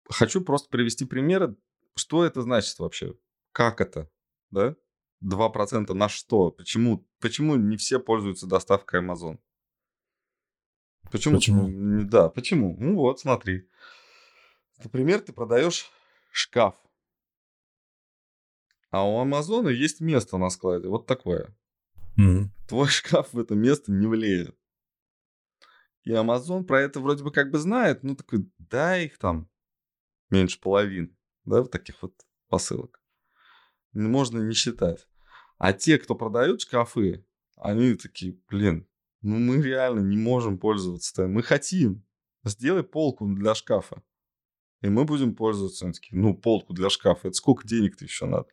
хочу 0.08 0.42
просто 0.42 0.68
привести 0.68 1.04
примеры, 1.04 1.56
что 1.94 2.24
это 2.24 2.42
значит 2.42 2.78
вообще, 2.78 3.14
как 3.52 3.80
это 3.80 4.10
да? 4.52 4.76
2% 5.24 5.92
на 5.94 6.08
что? 6.08 6.50
Почему, 6.50 7.06
почему 7.20 7.56
не 7.56 7.76
все 7.76 7.98
пользуются 7.98 8.46
доставкой 8.46 9.00
Amazon? 9.00 9.38
Почему? 11.10 11.36
почему? 11.36 12.04
Да, 12.04 12.28
почему? 12.28 12.76
Ну 12.78 12.96
вот, 12.96 13.20
смотри. 13.20 13.68
Например, 14.82 15.20
ты 15.20 15.32
продаешь 15.32 15.90
шкаф. 16.32 16.74
А 18.90 19.06
у 19.08 19.18
Амазона 19.18 19.68
есть 19.68 20.00
место 20.00 20.38
на 20.38 20.50
складе. 20.50 20.88
Вот 20.88 21.06
такое. 21.06 21.54
Mm-hmm. 22.18 22.48
Твой 22.68 22.88
шкаф 22.88 23.32
в 23.32 23.38
это 23.38 23.54
место 23.54 23.92
не 23.92 24.06
влезет. 24.06 24.56
И 26.04 26.12
Амазон 26.12 26.66
про 26.66 26.80
это 26.80 27.00
вроде 27.00 27.22
бы 27.22 27.30
как 27.30 27.50
бы 27.50 27.58
знает. 27.58 28.02
Ну, 28.02 28.16
такой, 28.16 28.50
да, 28.58 28.98
их 28.98 29.18
там 29.18 29.48
меньше 30.30 30.60
половины. 30.60 31.16
Да, 31.44 31.60
вот 31.60 31.70
таких 31.70 32.02
вот 32.02 32.14
посылок 32.48 33.01
можно 33.92 34.38
не 34.38 34.54
считать. 34.54 35.06
А 35.58 35.72
те, 35.72 35.98
кто 35.98 36.14
продают 36.14 36.62
шкафы, 36.62 37.24
они 37.56 37.94
такие, 37.94 38.36
блин, 38.48 38.88
ну 39.20 39.38
мы 39.38 39.62
реально 39.62 40.00
не 40.00 40.16
можем 40.16 40.58
пользоваться. 40.58 41.26
Мы 41.26 41.42
хотим. 41.42 42.04
Сделай 42.44 42.82
полку 42.82 43.26
для 43.26 43.54
шкафа. 43.54 44.02
И 44.80 44.88
мы 44.88 45.04
будем 45.04 45.34
пользоваться. 45.34 45.84
Они 45.84 45.94
такие, 45.94 46.20
ну, 46.20 46.34
полку 46.34 46.72
для 46.72 46.90
шкафа. 46.90 47.28
Это 47.28 47.36
сколько 47.36 47.66
денег-то 47.66 48.04
еще 48.04 48.26
надо? 48.26 48.48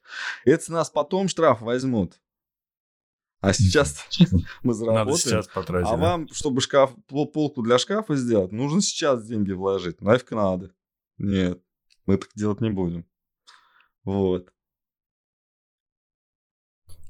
Это 0.45 0.63
с 0.63 0.69
нас 0.69 0.91
потом 0.91 1.28
штраф 1.28 1.62
возьмут. 1.62 2.19
А 3.41 3.54
сейчас 3.54 4.06
мы 4.63 4.73
заработаем. 4.73 5.08
Надо 5.08 5.17
сейчас 5.17 5.47
потратить. 5.47 5.88
А 5.88 5.97
да? 5.97 5.97
вам, 5.97 6.28
чтобы 6.32 6.62
шкаф, 6.62 6.93
полку 7.08 7.63
для 7.63 7.80
шкафа 7.80 8.15
сделать, 8.15 8.52
нужно 8.52 8.82
сейчас 8.82 9.25
деньги 9.25 9.52
вложить. 9.52 10.02
Нафиг 10.02 10.32
надо. 10.32 10.71
Нет, 11.17 11.62
мы 12.06 12.17
так 12.17 12.30
делать 12.36 12.62
не 12.62 12.69
будем. 12.69 13.06
Вот. 14.04 14.54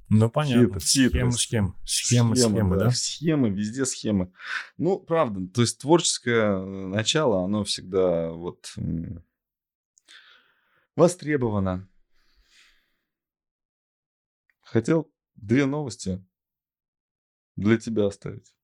Ну, 0.09 0.29
понятно. 0.29 0.79
Схемы, 0.79 1.31
схем. 1.31 1.75
Схемы, 1.85 2.35
схемы, 2.35 2.35
схемы 2.35 2.77
да. 2.77 2.85
да? 2.85 2.91
Схемы, 2.91 3.49
везде 3.49 3.85
схемы. 3.85 4.31
Ну, 4.77 4.99
правда, 4.99 5.47
то 5.47 5.61
есть 5.61 5.79
творческое 5.79 6.57
э, 6.57 6.87
начало, 6.87 7.43
оно 7.43 7.63
всегда 7.63 8.31
вот 8.31 8.73
востребовано. 10.95 11.87
Хотел 14.61 15.11
две 15.35 15.65
новости 15.65 16.23
для 17.55 17.77
тебя 17.77 18.07
оставить. 18.07 18.55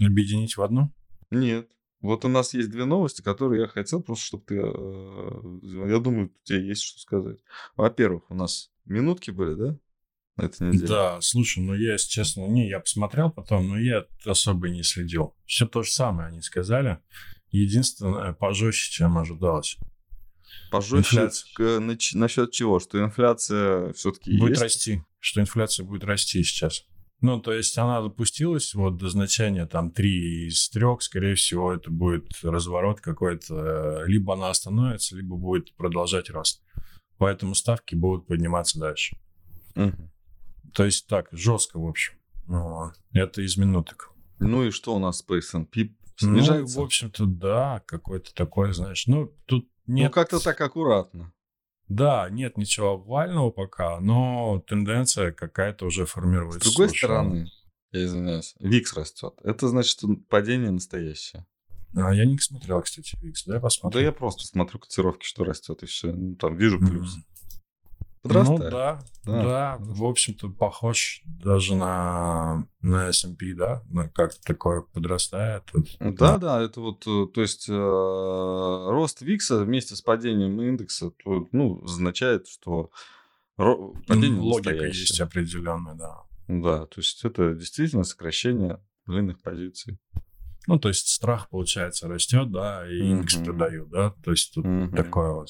Объединить 0.00 0.56
в 0.56 0.62
одну? 0.62 0.92
Нет. 1.30 1.70
Вот 2.00 2.24
у 2.24 2.28
нас 2.28 2.52
есть 2.52 2.70
две 2.70 2.84
новости, 2.84 3.22
которые 3.22 3.62
я 3.62 3.68
хотел 3.68 4.02
просто, 4.02 4.24
чтобы 4.24 4.44
ты... 4.44 4.56
Э, 4.56 5.88
я 5.88 5.98
думаю, 5.98 6.26
у 6.26 6.46
тебя 6.46 6.58
есть 6.60 6.82
что 6.82 7.00
сказать. 7.00 7.38
Во-первых, 7.76 8.30
у 8.30 8.34
нас 8.34 8.72
минутки 8.84 9.30
были, 9.30 9.54
да? 9.54 9.78
На 10.36 10.44
этой 10.44 10.68
неделе. 10.68 10.86
Да, 10.88 11.20
слушай, 11.20 11.62
ну 11.62 11.74
я, 11.74 11.92
если 11.92 12.08
честно, 12.08 12.46
не, 12.46 12.68
я 12.68 12.80
посмотрел 12.80 13.30
потом, 13.30 13.68
но 13.68 13.78
я 13.78 14.04
особо 14.24 14.68
не 14.68 14.82
следил. 14.82 15.34
Все 15.46 15.66
то 15.66 15.82
же 15.82 15.90
самое 15.90 16.28
они 16.28 16.42
сказали. 16.42 16.98
Единственное, 17.50 18.32
пожестче, 18.32 18.90
чем 18.90 19.16
ожидалось. 19.16 19.76
Пожестче 20.70 21.16
инфляция... 21.16 22.18
насчет 22.18 22.50
чего? 22.50 22.80
Что 22.80 23.02
инфляция 23.02 23.92
все-таки 23.92 24.36
Будет 24.38 24.50
есть? 24.50 24.62
расти. 24.62 25.02
Что 25.20 25.40
инфляция 25.40 25.84
будет 25.84 26.04
расти 26.04 26.42
сейчас. 26.42 26.84
Ну, 27.20 27.40
то 27.40 27.52
есть 27.52 27.78
она 27.78 28.02
допустилась 28.02 28.74
вот 28.74 28.96
до 28.96 29.08
значения 29.08 29.66
там 29.66 29.90
3 29.90 30.48
из 30.48 30.68
3, 30.70 30.86
скорее 31.00 31.36
всего, 31.36 31.72
это 31.72 31.90
будет 31.90 32.26
разворот 32.42 33.00
какой-то. 33.00 34.02
Либо 34.06 34.34
она 34.34 34.50
остановится, 34.50 35.16
либо 35.16 35.36
будет 35.36 35.74
продолжать 35.76 36.28
рост. 36.28 36.62
Поэтому 37.16 37.54
ставки 37.54 37.94
будут 37.94 38.26
подниматься 38.26 38.78
дальше. 38.78 39.16
Угу. 39.76 40.10
То 40.74 40.84
есть 40.84 41.06
так, 41.06 41.28
жестко, 41.32 41.78
в 41.78 41.86
общем. 41.86 42.14
Ну, 42.46 42.90
это 43.12 43.42
из 43.42 43.56
минуток. 43.56 44.10
Ну 44.40 44.64
и 44.64 44.70
что 44.70 44.94
у 44.94 44.98
нас 44.98 45.22
по 45.22 45.38
S&P? 45.38 45.94
Снижается? 46.16 46.76
Ну, 46.76 46.82
в 46.82 46.84
общем-то, 46.84 47.26
да, 47.26 47.82
какой-то 47.86 48.34
такой, 48.34 48.72
знаешь, 48.72 49.06
ну, 49.06 49.32
тут 49.46 49.68
ну, 49.86 49.94
нет... 49.94 50.10
Ну, 50.10 50.14
как-то 50.14 50.40
так 50.40 50.60
аккуратно. 50.60 51.32
Да, 51.88 52.28
нет 52.30 52.56
ничего 52.56 52.92
обвального 52.92 53.50
пока, 53.50 54.00
но 54.00 54.62
тенденция 54.66 55.32
какая-то 55.32 55.86
уже 55.86 56.06
формируется. 56.06 56.68
С 56.68 56.74
другой 56.74 56.96
стороны, 56.96 57.50
я 57.92 58.04
извиняюсь, 58.04 58.54
ВИКС 58.58 58.94
растет. 58.94 59.34
Это 59.42 59.68
значит, 59.68 60.00
падение 60.28 60.70
настоящее. 60.70 61.46
А 61.96 62.12
я 62.12 62.24
не 62.24 62.38
смотрел, 62.38 62.82
кстати, 62.82 63.16
ВИКС, 63.22 63.44
да, 63.44 63.60
посмотрю. 63.60 64.00
Да 64.00 64.04
я 64.04 64.12
просто 64.12 64.46
смотрю 64.46 64.80
котировки, 64.80 65.24
что 65.24 65.44
растет, 65.44 65.82
и 65.82 65.86
все. 65.86 66.12
Ну, 66.12 66.34
там 66.36 66.56
вижу 66.56 66.78
плюс. 66.78 67.16
Mm-hmm. 67.16 67.33
Подрастает. 68.24 68.62
Ну 68.62 68.70
да, 68.70 68.98
да, 69.24 69.42
да, 69.42 69.76
в 69.80 70.04
общем-то 70.04 70.48
похож 70.48 71.20
даже 71.26 71.74
на, 71.74 72.66
на 72.80 73.08
S&P, 73.08 73.52
да, 73.54 73.82
на 73.90 74.08
как 74.08 74.34
такое 74.36 74.80
подрастает. 74.80 75.64
Да, 76.00 76.10
да, 76.10 76.38
да, 76.38 76.62
это 76.62 76.80
вот, 76.80 77.06
э, 77.06 77.26
то 77.34 77.42
есть 77.42 77.68
э, 77.68 77.72
рост 78.90 79.20
Викса 79.20 79.62
вместе 79.62 79.94
с 79.94 80.00
падением 80.00 80.58
индекса, 80.62 81.10
то, 81.22 81.46
ну, 81.52 81.84
означает, 81.84 82.48
что 82.48 82.90
ро- 83.58 83.94
падение 84.06 84.40
Логика 84.40 84.70
настоящее. 84.70 85.00
есть 85.00 85.20
определенная, 85.20 85.94
да. 85.94 86.22
Да, 86.48 86.86
то 86.86 87.00
есть 87.00 87.22
это 87.26 87.54
действительно 87.54 88.04
сокращение 88.04 88.80
длинных 89.06 89.42
позиций. 89.42 89.98
Ну, 90.66 90.78
то 90.78 90.88
есть 90.88 91.08
страх, 91.08 91.50
получается, 91.50 92.08
растет, 92.08 92.50
да, 92.50 92.88
и 92.88 92.98
индекс 92.98 93.36
mm-hmm. 93.36 93.44
продают, 93.44 93.90
да, 93.90 94.14
то 94.22 94.30
есть 94.30 94.54
тут 94.54 94.64
mm-hmm. 94.64 94.96
такое 94.96 95.32
вот. 95.32 95.48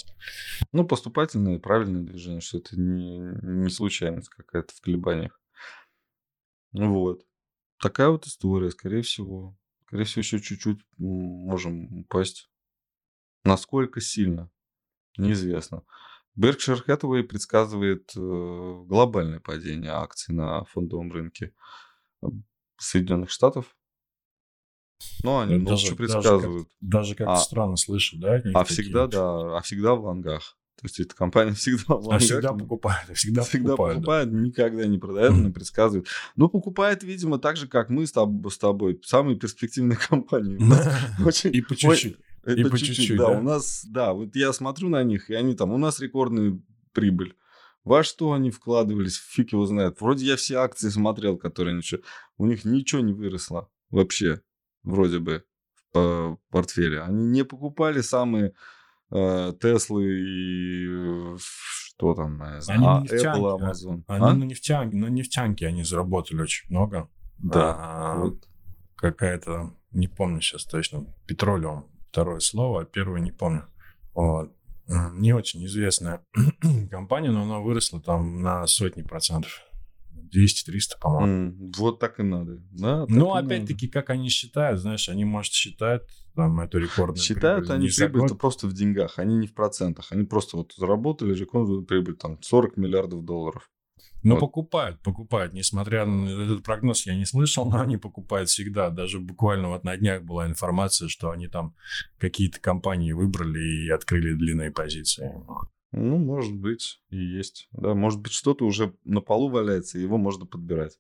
Ну, 0.72 0.85
поступательное 0.85 1.61
правильное 1.61 2.03
движение, 2.03 2.40
что 2.40 2.59
это 2.59 2.79
не, 2.79 3.18
не 3.42 3.70
случайность 3.70 4.29
какая-то 4.29 4.74
в 4.74 4.81
колебаниях. 4.81 5.40
Вот. 6.72 7.24
Такая 7.81 8.09
вот 8.09 8.27
история, 8.27 8.70
скорее 8.70 9.03
всего. 9.03 9.57
Скорее 9.87 10.05
всего, 10.05 10.20
еще 10.20 10.40
чуть-чуть 10.40 10.81
можем 10.98 12.00
упасть. 12.00 12.50
Насколько 13.44 14.00
сильно? 14.00 14.50
Неизвестно. 15.16 15.85
Berkshire 16.37 16.85
Hathaway 16.87 17.22
предсказывает 17.22 18.11
э, 18.16 18.18
глобальное 18.18 19.38
падение 19.38 19.92
акций 19.92 20.35
на 20.35 20.64
фондовом 20.64 21.12
рынке 21.12 21.55
Соединенных 22.77 23.31
Штатов 23.31 23.77
ну, 25.22 25.38
они 25.38 25.57
ну, 25.57 25.66
даже, 25.66 25.94
предсказывают. 25.94 26.68
Даже, 26.80 27.14
как, 27.14 27.26
как-то 27.26 27.40
а, 27.40 27.44
странно 27.44 27.76
слышать, 27.76 28.20
да? 28.20 28.42
А 28.54 28.64
всегда, 28.64 29.07
да, 29.07 29.57
а 29.57 29.61
всегда 29.62 29.94
в 29.94 30.04
лонгах. 30.04 30.57
То 30.76 30.87
есть 30.87 31.00
эта 31.00 31.14
компания 31.14 31.52
всегда 31.54 31.94
в 31.94 32.07
лонгах. 32.07 32.14
А 32.14 32.18
всегда 32.18 32.52
покупает, 32.52 33.07
а 33.09 33.14
всегда, 33.14 33.42
всегда 33.42 33.70
покупает, 33.70 33.96
покупает 33.96 34.33
да. 34.33 34.38
никогда 34.38 34.87
не 34.87 34.98
продает, 34.98 35.33
не 35.33 35.50
предсказывает. 35.50 36.09
Ну, 36.37 36.48
покупает, 36.48 37.02
видимо, 37.02 37.38
так 37.38 37.57
же, 37.57 37.68
как 37.68 37.90
мы 37.90 38.07
с 38.07 38.12
тобой, 38.12 38.50
с 38.50 38.59
тобой 38.59 39.00
самые 39.04 39.37
перспективные 39.37 39.98
компании. 40.09 40.57
И 41.48 41.61
по 41.61 41.76
чуть-чуть. 41.76 42.18
И 42.46 42.64
по 42.64 42.78
чуть-чуть, 42.78 43.16
да. 43.16 43.28
У 43.28 43.42
нас, 43.42 43.85
да, 43.87 44.12
вот 44.12 44.37
я 44.37 44.52
смотрю 44.52 44.88
на 44.88 45.02
них, 45.02 45.30
и 45.30 45.35
они 45.35 45.54
там, 45.54 45.72
у 45.72 45.78
нас 45.78 46.00
рекордная 46.00 46.61
прибыль. 46.92 47.35
Во 47.85 48.02
что 48.02 48.33
они 48.33 48.50
вкладывались, 48.50 49.16
фиг 49.16 49.52
его 49.52 49.66
знает. 49.66 50.00
Вроде 50.00 50.26
я 50.26 50.37
все 50.37 50.57
акции 50.57 50.88
смотрел, 50.88 51.37
которые 51.37 51.76
ничего, 51.76 52.00
у 52.38 52.46
них 52.46 52.64
ничего 52.64 53.02
не 53.02 53.12
выросло 53.12 53.68
вообще 53.90 54.40
вроде 54.84 55.18
бы 55.18 55.44
в 55.92 56.38
портфеле. 56.50 57.02
Они 57.02 57.26
не 57.26 57.44
покупали 57.44 58.00
самые 58.00 58.52
э, 59.12 59.52
Теслы 59.60 60.04
и 60.04 60.86
э, 60.88 61.36
что 61.38 62.14
там, 62.14 62.42
они 62.42 62.86
а, 62.86 63.00
нефтянки, 63.00 63.40
Apple, 63.40 63.60
Amazon. 63.60 64.04
Они 64.08 64.26
а? 64.26 64.34
на 64.34 64.44
нефтянке, 64.44 64.96
на 64.96 65.06
нефтянке 65.06 65.66
они 65.68 65.84
заработали 65.84 66.42
очень 66.42 66.68
много. 66.70 67.08
Да. 67.38 67.76
А, 67.78 68.16
вот. 68.16 68.48
Какая-то, 68.96 69.74
не 69.92 70.08
помню 70.08 70.40
сейчас 70.40 70.64
точно, 70.64 71.06
петролиум, 71.26 71.86
второе 72.10 72.40
слово, 72.40 72.82
а 72.82 72.84
первое 72.84 73.20
не 73.20 73.32
помню. 73.32 73.66
Вот. 74.14 74.52
Не 74.88 75.32
очень 75.32 75.64
известная 75.66 76.24
компания, 76.90 77.30
но 77.30 77.42
она 77.42 77.60
выросла 77.60 78.00
там 78.00 78.42
на 78.42 78.66
сотни 78.66 79.02
процентов. 79.02 79.62
200-300, 80.32 81.00
по-моему. 81.00 81.52
Mm, 81.52 81.72
вот 81.76 81.98
так 81.98 82.20
и 82.20 82.22
надо. 82.22 82.58
Да, 82.70 83.06
ну, 83.08 83.34
опять-таки, 83.34 83.88
как 83.88 84.10
они 84.10 84.28
считают, 84.28 84.80
знаешь, 84.80 85.08
они, 85.08 85.24
может, 85.24 85.52
считают 85.52 86.04
там 86.34 86.60
эту 86.60 86.78
рекордную 86.78 87.22
Считают 87.22 87.66
прибыль, 87.66 87.76
они 87.76 87.88
прибыль-то 87.88 88.34
просто 88.34 88.66
в 88.66 88.72
деньгах, 88.72 89.18
они 89.18 89.37
не 89.37 89.46
в 89.46 89.54
процентах. 89.54 90.10
Они 90.10 90.24
просто 90.24 90.56
вот 90.56 90.72
заработали 90.76 91.34
рекордную 91.34 91.84
прибыль, 91.84 92.16
там, 92.16 92.42
40 92.42 92.76
миллиардов 92.76 93.24
долларов. 93.24 93.70
Ну, 94.24 94.34
вот. 94.34 94.40
покупают, 94.40 95.02
покупают. 95.02 95.52
Несмотря 95.52 96.06
на 96.06 96.44
этот 96.44 96.64
прогноз, 96.64 97.06
я 97.06 97.14
не 97.14 97.26
слышал, 97.26 97.66
но 97.70 97.80
они 97.80 97.98
покупают 97.98 98.48
всегда. 98.48 98.88
Даже 98.88 99.20
буквально 99.20 99.68
вот 99.68 99.84
на 99.84 99.96
днях 99.98 100.22
была 100.22 100.46
информация, 100.46 101.08
что 101.08 101.30
они 101.30 101.46
там 101.46 101.74
какие-то 102.18 102.58
компании 102.58 103.12
выбрали 103.12 103.84
и 103.84 103.90
открыли 103.90 104.32
длинные 104.32 104.70
позиции. 104.70 105.30
Ну, 105.96 106.18
может 106.18 106.57
быть, 106.57 107.00
и 107.11 107.16
есть. 107.16 107.68
Да, 107.70 107.94
может 107.94 108.20
быть, 108.20 108.33
что-то 108.33 108.66
уже 108.66 108.96
на 109.04 109.20
полу 109.20 109.48
валяется, 109.48 109.96
его 109.96 110.18
можно 110.18 110.44
подбирать. 110.44 110.98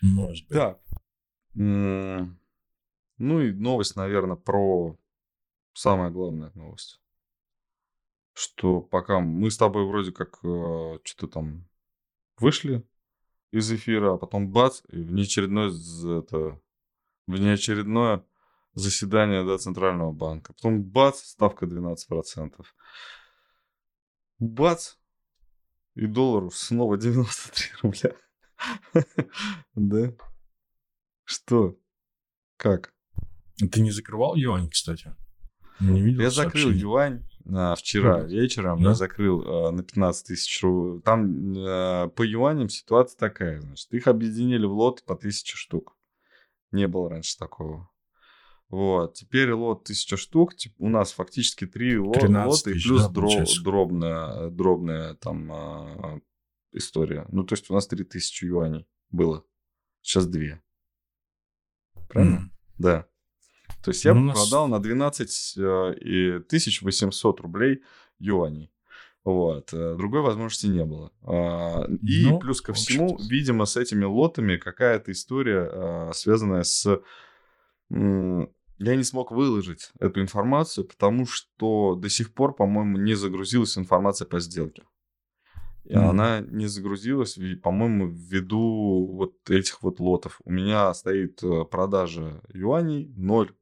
Может 0.00 0.48
быть. 0.48 0.56
Так. 0.56 0.80
Ну 1.54 2.36
и 3.18 3.52
новость, 3.52 3.96
наверное, 3.96 4.36
про 4.36 4.96
самая 5.74 6.10
главная 6.10 6.50
новость. 6.54 7.02
Что 8.32 8.80
пока 8.80 9.20
мы 9.20 9.50
с 9.50 9.58
тобой 9.58 9.86
вроде 9.86 10.12
как 10.12 10.38
э, 10.44 10.98
что-то 11.04 11.26
там 11.26 11.68
вышли 12.38 12.82
из 13.50 13.70
эфира, 13.70 14.14
а 14.14 14.16
потом 14.16 14.50
бац, 14.50 14.80
и 14.88 14.96
внеочередное, 14.96 15.70
это, 16.20 16.58
внеочередное 17.26 18.24
заседание 18.72 19.44
да, 19.44 19.58
Центрального 19.58 20.12
банка. 20.12 20.54
Потом 20.54 20.82
бац, 20.82 21.20
ставка 21.20 21.66
12% 21.66 22.64
бац, 24.40 24.94
и 25.94 26.06
доллар 26.06 26.52
снова 26.52 26.96
93 26.98 27.66
рубля. 27.82 28.12
Да? 29.74 30.12
Что? 31.24 31.76
Как? 32.56 32.92
Ты 33.56 33.80
не 33.80 33.90
закрывал 33.90 34.34
юань, 34.34 34.68
кстати? 34.68 35.14
Не 35.78 36.02
видел 36.02 36.20
Я 36.20 36.30
закрыл 36.30 36.70
юань 36.70 37.24
а, 37.48 37.74
вчера 37.74 38.20
вечером. 38.22 38.80
Я 38.80 38.94
закрыл 38.94 39.68
а, 39.68 39.70
на 39.70 39.82
15 39.82 40.26
тысяч 40.26 40.62
рублей. 40.62 41.02
Там 41.02 41.54
а, 41.56 42.08
по 42.08 42.22
юаням 42.22 42.68
ситуация 42.68 43.18
такая, 43.18 43.60
значит. 43.60 43.92
Их 43.92 44.06
объединили 44.06 44.66
в 44.66 44.72
лот 44.72 45.02
по 45.04 45.14
1000 45.14 45.56
штук. 45.56 45.96
Не 46.72 46.86
было 46.86 47.10
раньше 47.10 47.38
такого. 47.38 47.88
Вот. 48.70 49.14
Теперь 49.14 49.52
лот 49.52 49.82
1000 49.82 50.16
штук. 50.16 50.52
У 50.78 50.88
нас 50.88 51.12
фактически 51.12 51.66
три 51.66 51.98
лота 51.98 52.26
и 52.26 52.72
плюс 52.72 53.02
да, 53.02 53.08
дроб, 53.08 53.48
дробная, 53.64 54.50
дробная 54.50 55.14
там 55.14 55.52
а, 55.52 56.20
история. 56.72 57.26
Ну, 57.30 57.44
то 57.44 57.54
есть 57.54 57.68
у 57.70 57.74
нас 57.74 57.86
3000 57.88 58.44
юаней 58.44 58.86
было. 59.10 59.44
Сейчас 60.02 60.26
2. 60.26 60.60
Правильно? 62.08 62.36
Mm. 62.36 62.56
Да. 62.78 63.06
То 63.82 63.90
есть 63.90 64.04
я 64.04 64.14
ну, 64.14 64.32
продал 64.32 64.68
нас... 64.68 64.78
на 64.78 64.82
12 64.82 65.54
э, 65.56 65.94
и 66.00 66.30
1800 66.36 67.40
рублей 67.40 67.82
юаней. 68.18 68.72
Вот. 69.24 69.72
Э, 69.72 69.96
другой 69.96 70.22
возможности 70.22 70.66
не 70.66 70.84
было. 70.84 71.12
А, 71.22 71.86
и 72.02 72.26
ну, 72.26 72.38
плюс 72.38 72.60
ко 72.60 72.72
всему, 72.72 73.18
видимо, 73.28 73.64
с 73.64 73.76
этими 73.76 74.04
лотами 74.04 74.56
какая-то 74.56 75.12
история, 75.12 75.68
а, 75.70 76.10
связанная 76.14 76.62
с 76.62 77.00
я 78.80 78.96
не 78.96 79.04
смог 79.04 79.30
выложить 79.30 79.90
эту 80.00 80.22
информацию, 80.22 80.86
потому 80.86 81.26
что 81.26 81.94
до 81.96 82.08
сих 82.08 82.32
пор, 82.32 82.54
по-моему, 82.54 82.96
не 82.96 83.14
загрузилась 83.14 83.76
информация 83.76 84.26
по 84.26 84.40
сделке. 84.40 84.84
И 85.84 85.92
mm-hmm. 85.92 86.08
она 86.08 86.40
не 86.40 86.66
загрузилась, 86.66 87.38
по-моему, 87.62 88.06
ввиду 88.08 89.06
вот 89.12 89.34
этих 89.50 89.82
вот 89.82 90.00
лотов. 90.00 90.40
У 90.44 90.50
меня 90.50 90.94
стоит 90.94 91.42
э, 91.42 91.64
продажа 91.64 92.42
юаней 92.48 93.12
0. 93.16 93.54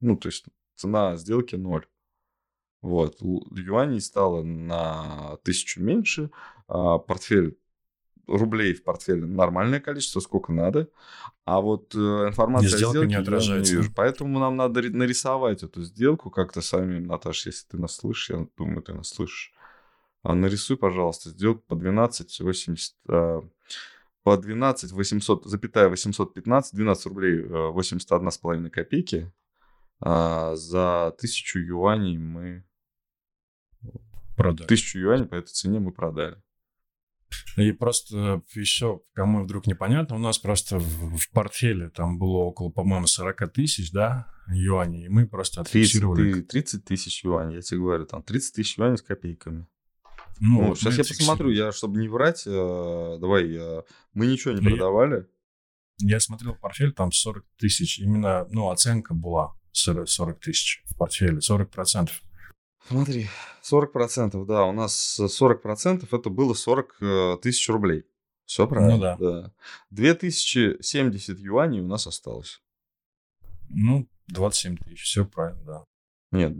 Ну, 0.00 0.16
то 0.16 0.28
есть 0.28 0.46
цена 0.74 1.16
сделки 1.16 1.54
0. 1.54 1.86
Вот. 2.82 3.20
Юаней 3.20 4.00
стало 4.00 4.42
на 4.42 5.36
тысячу 5.44 5.80
меньше, 5.82 6.30
а 6.66 6.98
портфель 6.98 7.58
рублей 8.26 8.74
в 8.74 8.82
портфеле 8.82 9.26
нормальное 9.26 9.80
количество, 9.80 10.20
сколько 10.20 10.52
надо, 10.52 10.88
а 11.44 11.60
вот 11.60 11.94
э, 11.94 11.98
информация 11.98 12.74
о 12.74 12.76
Сделка 12.76 12.98
не 12.98 13.00
сделке 13.00 13.12
я 13.14 13.20
отражается. 13.20 13.72
не 13.72 13.78
вижу. 13.78 13.92
Поэтому 13.94 14.38
нам 14.38 14.56
надо 14.56 14.80
ри- 14.80 14.90
нарисовать 14.90 15.62
эту 15.62 15.82
сделку 15.82 16.30
как-то 16.30 16.60
сами, 16.62 16.98
Наташа, 16.98 17.50
если 17.50 17.66
ты 17.68 17.78
нас 17.78 17.96
слышишь, 17.96 18.30
я 18.30 18.46
думаю, 18.56 18.82
ты 18.82 18.94
нас 18.94 19.08
слышишь. 19.08 19.52
А 20.22 20.34
нарисуй, 20.34 20.76
пожалуйста, 20.78 21.30
сделку 21.30 21.62
по 21.66 21.74
12,80, 21.74 22.92
а, 23.08 23.42
по 24.22 24.36
12 24.38 24.92
800, 24.92 25.44
запятая 25.44 25.88
815, 25.90 26.74
12 26.74 27.06
рублей 27.06 27.40
э, 27.40 27.68
81 27.68 28.30
с 28.30 28.38
половиной 28.38 28.70
копейки. 28.70 29.30
А, 30.00 30.56
за 30.56 31.08
1000 31.08 31.58
юаней 31.60 32.16
мы... 32.18 32.64
Продать. 34.36 34.64
1000 34.64 34.98
юаней 34.98 35.26
по 35.26 35.34
этой 35.34 35.50
цене 35.52 35.78
мы 35.78 35.92
продали. 35.92 36.42
И 37.56 37.72
просто 37.72 38.42
еще, 38.54 39.00
кому 39.14 39.44
вдруг 39.44 39.66
непонятно, 39.66 40.16
у 40.16 40.18
нас 40.18 40.38
просто 40.38 40.78
в, 40.78 41.16
в 41.16 41.30
портфеле 41.30 41.90
там 41.90 42.18
было 42.18 42.38
около, 42.38 42.70
по-моему, 42.70 43.06
40 43.06 43.52
тысяч, 43.52 43.90
да, 43.92 44.26
юаней, 44.48 45.06
и 45.06 45.08
мы 45.08 45.26
просто 45.26 45.62
30, 45.64 45.68
отфиксировали. 45.90 46.32
ты- 46.34 46.42
30 46.42 46.84
тысяч 46.84 47.24
юаней, 47.24 47.56
я 47.56 47.60
тебе 47.62 47.80
говорю, 47.80 48.06
там 48.06 48.22
30 48.22 48.54
тысяч 48.54 48.78
юаней 48.78 48.96
с 48.98 49.02
копейками. 49.02 49.66
Ну, 50.40 50.60
Ну, 50.62 50.66
вот 50.68 50.78
сейчас 50.80 50.98
я 50.98 51.04
посмотрю, 51.04 51.50
я, 51.50 51.70
чтобы 51.72 52.00
не 52.00 52.08
врать, 52.08 52.42
э, 52.46 53.16
давай, 53.20 53.44
э, 53.54 53.82
мы 54.14 54.26
ничего 54.26 54.52
не 54.52 54.60
Ну, 54.60 54.68
я- 54.70 54.76
продавали. 54.76 55.26
Я 56.00 56.18
смотрел 56.18 56.54
портфель, 56.56 56.92
там 56.92 57.12
40 57.12 57.44
тысяч, 57.56 58.00
именно, 58.00 58.46
ну, 58.50 58.70
оценка 58.70 59.14
была 59.14 59.54
40 59.70 60.08
40 60.08 60.40
тысяч 60.40 60.82
в 60.86 60.96
портфеле, 60.96 61.40
40 61.40 61.70
процентов. 61.70 62.20
Смотри, 62.86 63.28
40%, 63.62 64.44
да, 64.44 64.64
у 64.64 64.72
нас 64.72 65.18
40% 65.18 66.06
это 66.10 66.30
было 66.30 66.54
40 66.54 66.96
э, 67.00 67.36
тысяч 67.42 67.68
рублей. 67.68 68.04
Все 68.44 68.68
правильно. 68.68 68.96
Ну 68.96 69.00
да. 69.00 69.16
да. 69.16 69.52
2070 69.90 71.38
юаней 71.38 71.80
у 71.80 71.86
нас 71.86 72.06
осталось. 72.06 72.62
Ну, 73.70 74.06
27 74.28 74.76
тысяч, 74.76 75.02
все 75.02 75.24
правильно, 75.24 75.64
да. 75.64 75.84
Нет, 76.30 76.52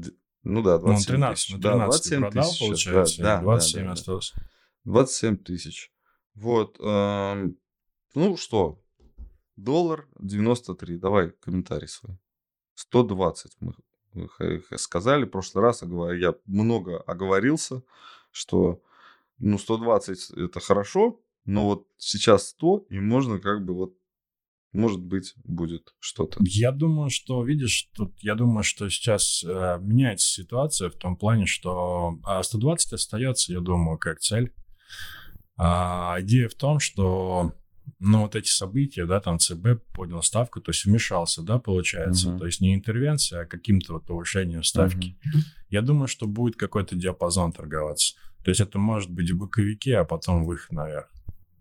ну 0.43 0.63
да, 0.63 0.79
Ну, 0.79 0.87
27 0.87 1.15
13, 1.15 1.37
тысяч. 1.37 1.55
ну, 1.55 1.59
Да, 1.61 1.73
13 1.73 2.03
ты 2.03 2.09
27 2.09 2.21
продал, 2.21 2.51
тысяч 2.51 2.61
получается, 2.61 3.23
да, 3.23 3.37
да, 3.37 3.43
27 3.43 3.81
да, 3.81 3.87
да. 3.87 3.93
осталось. 3.93 4.35
27 4.85 5.37
тысяч. 5.39 5.93
Вот. 6.35 6.79
эм, 6.81 7.59
ну 8.15 8.37
что, 8.37 8.83
доллар 9.57 10.09
93. 10.21 10.99
Давай 10.99 11.31
комментарий 11.31 11.89
свой. 11.89 12.19
120 12.75 13.57
мы 13.61 13.75
сказали 14.77 15.25
в 15.25 15.31
прошлый 15.31 15.63
раз. 15.65 15.83
оговор- 15.83 16.15
Я 16.15 16.35
много 16.47 16.99
оговорился, 16.99 17.83
что 18.31 18.83
ну 19.39 19.59
120 19.59 20.31
это 20.31 20.61
хорошо, 20.61 21.21
но 21.45 21.67
вот 21.67 21.87
сейчас 21.99 22.49
100, 22.49 22.87
и 22.91 22.99
можно 23.01 23.39
как 23.39 23.65
бы 23.65 23.75
вот, 23.75 23.95
может 24.73 25.01
быть, 25.01 25.35
будет 25.45 25.95
что-то. 26.01 26.39
Я 26.41 26.73
думаю, 26.73 27.11
что, 27.11 27.45
видишь, 27.45 27.91
тут, 27.95 28.15
я 28.21 28.35
думаю, 28.35 28.65
что 28.65 28.89
сейчас 28.89 29.45
э, 29.45 29.79
меняется 29.81 30.27
ситуация 30.27 30.91
в 30.91 30.95
том 30.95 31.17
плане, 31.17 31.47
что 31.47 32.19
а, 32.25 32.43
120 32.43 32.93
остается, 32.95 33.53
я 33.53 33.61
думаю, 33.61 33.99
как 33.99 34.19
цель. 34.21 34.53
А 35.57 36.17
идея 36.21 36.49
в 36.49 36.55
том, 36.55 36.81
что, 36.81 37.53
ну, 37.99 38.23
вот 38.23 38.35
эти 38.37 38.49
события, 38.49 39.07
да, 39.07 39.21
там 39.21 39.39
ЦБ 39.39 39.83
поднял 39.93 40.23
ставку, 40.23 40.61
то 40.61 40.71
есть 40.71 40.85
вмешался, 40.85 41.43
да, 41.43 41.59
получается, 41.59 42.31
Мгм. 42.31 42.39
то 42.39 42.47
есть 42.47 42.61
не 42.61 42.75
интервенция, 42.75 43.43
а 43.43 43.47
каким-то 43.47 43.95
вот 43.95 44.07
повышением 44.07 44.63
ставки. 44.63 45.19
Я 45.71 45.83
думаю, 45.83 46.09
что 46.09 46.27
будет 46.27 46.57
какой-то 46.57 46.97
диапазон 46.97 47.53
торговаться. 47.53 48.15
То 48.45 48.51
есть 48.51 48.61
это 48.61 48.79
может 48.79 49.11
быть 49.11 49.31
в 49.31 49.39
боковике, 49.39 49.97
а 49.99 50.05
потом 50.05 50.45
выход 50.45 50.73
наверх. 50.73 51.11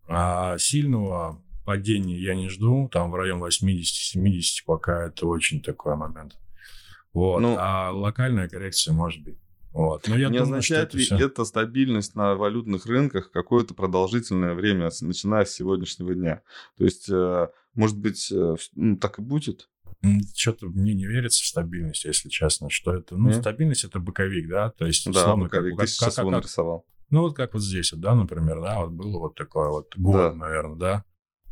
А 0.07 0.57
сильного 0.57 1.41
падения 1.65 2.19
я 2.19 2.35
не 2.35 2.49
жду. 2.49 2.89
Там 2.91 3.09
в 3.11 3.15
район 3.15 3.39
80-70 3.41 4.63
пока 4.65 5.05
это 5.07 5.25
очень 5.27 5.61
такой 5.61 5.95
момент. 5.95 6.37
Вот. 7.13 7.39
Ну- 7.39 7.55
а 7.57 7.91
локальная 7.91 8.49
коррекция 8.49 8.93
может 8.93 9.23
быть. 9.23 9.37
Вот. 9.73 10.07
Но 10.07 10.15
я 10.15 10.29
не 10.29 10.37
думаю, 10.37 10.43
означает 10.43 10.89
это 10.89 10.97
ли 10.97 11.03
всё- 11.03 11.17
это 11.17 11.43
стабильность 11.45 12.15
на 12.15 12.35
валютных 12.35 12.85
рынках 12.85 13.31
какое-то 13.31 13.73
продолжительное 13.73 14.53
время, 14.53 14.89
начиная 15.01 15.45
с 15.45 15.51
сегодняшнего 15.51 16.13
дня? 16.13 16.41
То 16.77 16.85
есть, 16.85 17.09
э, 17.09 17.47
может 17.73 17.97
быть, 17.97 18.31
э, 18.31 18.55
ну, 18.75 18.97
так 18.97 19.17
и 19.19 19.21
будет? 19.23 19.69
Что-то 20.35 20.67
мне 20.67 20.93
не 20.93 21.05
верится 21.07 21.41
в 21.43 21.47
стабильность, 21.47 22.05
если 22.05 22.29
честно, 22.29 22.69
что 22.69 22.93
это... 22.93 23.15
Ну, 23.17 23.29
Не? 23.29 23.33
стабильность— 23.33 23.83
это 23.85 23.99
боковик, 23.99 24.47
да? 24.49 24.69
То 24.71 24.85
есть, 24.85 25.05
Да, 25.05 25.11
условно, 25.11 25.49
как- 25.49 25.61
боковик. 25.61 25.77
как- 25.77 25.85
Ты 25.87 25.91
сейчас 25.91 26.15
как- 26.15 26.23
его 26.23 26.31
как- 26.31 26.41
нарисовал. 26.43 26.85
Ну, 27.09 27.21
вот 27.21 27.35
как 27.35 27.53
вот 27.53 27.63
здесь, 27.63 27.91
вот, 27.93 28.01
да, 28.01 28.13
например, 28.13 28.61
да, 28.61 28.81
вот 28.81 28.91
было 28.91 29.17
вот 29.19 29.35
такое 29.35 29.69
вот 29.69 29.95
год, 29.97 30.15
Да. 30.15 30.33
наверное, 30.33 30.75
да? 30.77 31.03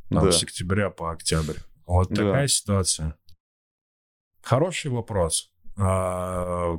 Там 0.09 0.25
Да. 0.25 0.31
с 0.31 0.43
октября 0.43 0.89
по 0.89 1.11
октябрь. 1.11 1.57
Вот 1.87 2.09
Да. 2.09 2.15
такая 2.15 2.47
ситуация. 2.47 3.15
Хороший 4.43 4.91
вопрос. 4.91 5.51
А, 5.77 6.77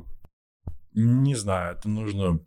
не 0.93 1.35
знаю, 1.35 1.77
это 1.77 1.89
нужно... 1.89 2.39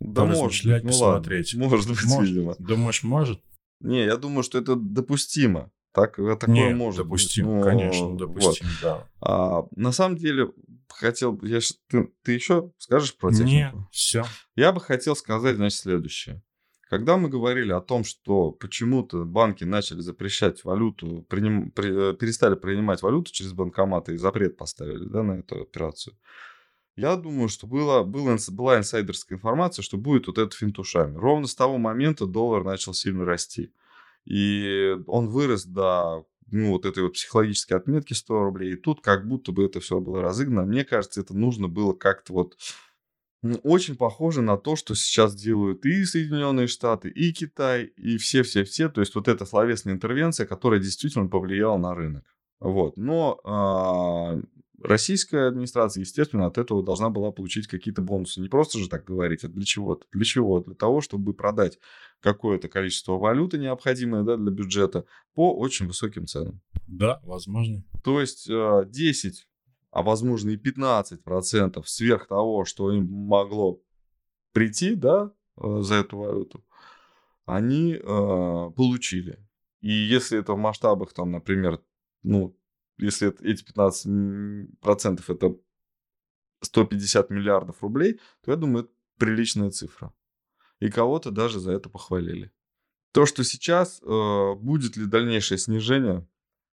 Да 0.00 0.24
может 0.24 0.40
поразмышлять, 0.40 0.82
быть, 0.82 0.92
ну 0.92 0.98
ладно. 0.98 1.32
Может 1.56 1.88
быть, 1.88 2.04
Может. 2.04 2.30
видимо. 2.30 2.54
Думаешь, 2.58 3.02
может? 3.02 3.40
Не, 3.80 4.04
я 4.04 4.16
думаю, 4.16 4.42
что 4.42 4.58
это 4.58 4.76
допустимо. 4.76 5.70
Так, 5.92 6.18
э, 6.18 6.36
такое 6.36 6.54
Нет, 6.54 6.76
может 6.76 7.04
допустимо, 7.04 7.48
быть. 7.48 7.56
Ну, 7.56 7.62
конечно, 7.62 8.06
вот. 8.08 8.16
допустимо, 8.18 8.70
да. 8.82 9.08
А, 9.20 9.62
на 9.76 9.92
самом 9.92 10.16
деле, 10.16 10.50
хотел 10.88 11.32
бы... 11.32 11.48
Я, 11.48 11.60
ты, 11.88 12.10
ты 12.22 12.32
еще 12.32 12.72
скажешь 12.78 13.16
про 13.16 13.30
технику? 13.30 13.48
Не, 13.48 13.72
все. 13.92 14.24
Я 14.56 14.72
бы 14.72 14.80
хотел 14.80 15.14
сказать, 15.14 15.56
значит, 15.56 15.78
следующее. 15.78 16.42
Когда 16.90 17.16
мы 17.16 17.28
говорили 17.28 17.72
о 17.72 17.80
том, 17.80 18.04
что 18.04 18.50
почему-то 18.50 19.24
банки 19.24 19.64
начали 19.64 20.00
запрещать 20.00 20.64
валюту, 20.64 21.24
приним- 21.30 21.70
при- 21.70 22.10
э, 22.10 22.14
перестали 22.14 22.56
принимать 22.56 23.02
валюту 23.02 23.32
через 23.32 23.52
банкоматы 23.52 24.14
и 24.14 24.18
запрет 24.18 24.56
поставили 24.56 25.04
да, 25.04 25.22
на 25.22 25.38
эту 25.40 25.62
операцию, 25.62 26.16
я 26.96 27.16
думаю, 27.16 27.48
что 27.48 27.66
было, 27.66 28.02
было, 28.04 28.36
была 28.50 28.78
инсайдерская 28.78 29.36
информация, 29.36 29.82
что 29.82 29.96
будет 29.96 30.26
вот 30.26 30.38
это 30.38 30.56
финтушами. 30.56 31.16
Ровно 31.16 31.46
с 31.46 31.54
того 31.54 31.78
момента 31.78 32.26
доллар 32.26 32.62
начал 32.64 32.94
сильно 32.94 33.24
расти. 33.24 33.72
И 34.24 34.96
он 35.06 35.28
вырос 35.28 35.64
до 35.64 36.24
ну, 36.50 36.70
вот 36.70 36.86
этой 36.86 37.02
вот 37.02 37.14
психологической 37.14 37.76
отметки 37.76 38.12
100 38.12 38.44
рублей. 38.44 38.74
И 38.74 38.76
тут 38.76 39.00
как 39.00 39.26
будто 39.26 39.52
бы 39.52 39.64
это 39.64 39.80
все 39.80 40.00
было 40.00 40.22
разыгнано. 40.22 40.66
Мне 40.66 40.84
кажется, 40.84 41.20
это 41.20 41.36
нужно 41.36 41.68
было 41.68 41.92
как-то 41.92 42.32
вот 42.32 42.56
очень 43.62 43.96
похоже 43.96 44.40
на 44.40 44.56
то, 44.56 44.74
что 44.76 44.94
сейчас 44.94 45.34
делают 45.34 45.84
и 45.84 46.04
Соединенные 46.04 46.66
Штаты, 46.66 47.10
и 47.10 47.32
Китай, 47.32 47.84
и 47.84 48.16
все-все-все. 48.16 48.88
То 48.88 49.00
есть 49.00 49.14
вот 49.14 49.28
эта 49.28 49.44
словесная 49.44 49.94
интервенция, 49.94 50.46
которая 50.46 50.80
действительно 50.80 51.26
повлияла 51.26 51.76
на 51.76 51.94
рынок. 51.94 52.24
Вот. 52.60 52.96
Но 52.96 53.40
а, 53.44 54.40
российская 54.84 55.48
администрация, 55.48 56.02
естественно, 56.02 56.46
от 56.46 56.58
этого 56.58 56.84
должна 56.84 57.08
была 57.08 57.32
получить 57.32 57.66
какие-то 57.66 58.02
бонусы. 58.02 58.40
Не 58.40 58.48
просто 58.48 58.78
же 58.78 58.88
так 58.88 59.04
говорить, 59.04 59.42
а 59.42 59.48
для 59.48 59.64
чего-то. 59.64 60.06
Для 60.12 60.24
чего? 60.24 60.60
Для 60.60 60.74
того, 60.74 61.00
чтобы 61.00 61.32
продать 61.32 61.78
какое-то 62.20 62.68
количество 62.68 63.14
валюты, 63.14 63.58
необходимое 63.58 64.22
да, 64.22 64.36
для 64.36 64.50
бюджета, 64.50 65.06
по 65.34 65.56
очень 65.56 65.86
высоким 65.86 66.26
ценам. 66.26 66.60
Да, 66.86 67.20
возможно. 67.24 67.82
То 68.02 68.20
есть 68.20 68.48
э, 68.48 68.84
10, 68.86 69.48
а 69.90 70.02
возможно 70.02 70.50
и 70.50 70.56
15 70.56 71.24
процентов 71.24 71.88
сверх 71.88 72.28
того, 72.28 72.64
что 72.64 72.92
им 72.92 73.06
могло 73.10 73.80
прийти, 74.52 74.94
да, 74.94 75.32
э, 75.56 75.80
за 75.80 75.96
эту 75.96 76.18
валюту, 76.18 76.64
они 77.46 77.94
э, 77.94 78.00
получили. 78.02 79.38
И 79.80 79.92
если 79.92 80.38
это 80.38 80.52
в 80.52 80.58
масштабах, 80.58 81.12
там, 81.12 81.30
например, 81.30 81.80
ну, 82.22 82.56
если 82.98 83.32
эти 83.42 83.64
15 83.64 84.06
м, 84.06 84.68
процентов 84.80 85.30
это 85.30 85.56
150 86.62 87.30
миллиардов 87.30 87.82
рублей, 87.82 88.20
то 88.42 88.50
я 88.50 88.56
думаю, 88.56 88.84
это 88.84 88.92
приличная 89.18 89.70
цифра. 89.70 90.12
И 90.80 90.90
кого-то 90.90 91.30
даже 91.30 91.60
за 91.60 91.72
это 91.72 91.88
похвалили. 91.88 92.50
То, 93.12 93.26
что 93.26 93.44
сейчас, 93.44 94.00
э, 94.02 94.54
будет 94.56 94.96
ли 94.96 95.06
дальнейшее 95.06 95.58
снижение, 95.58 96.26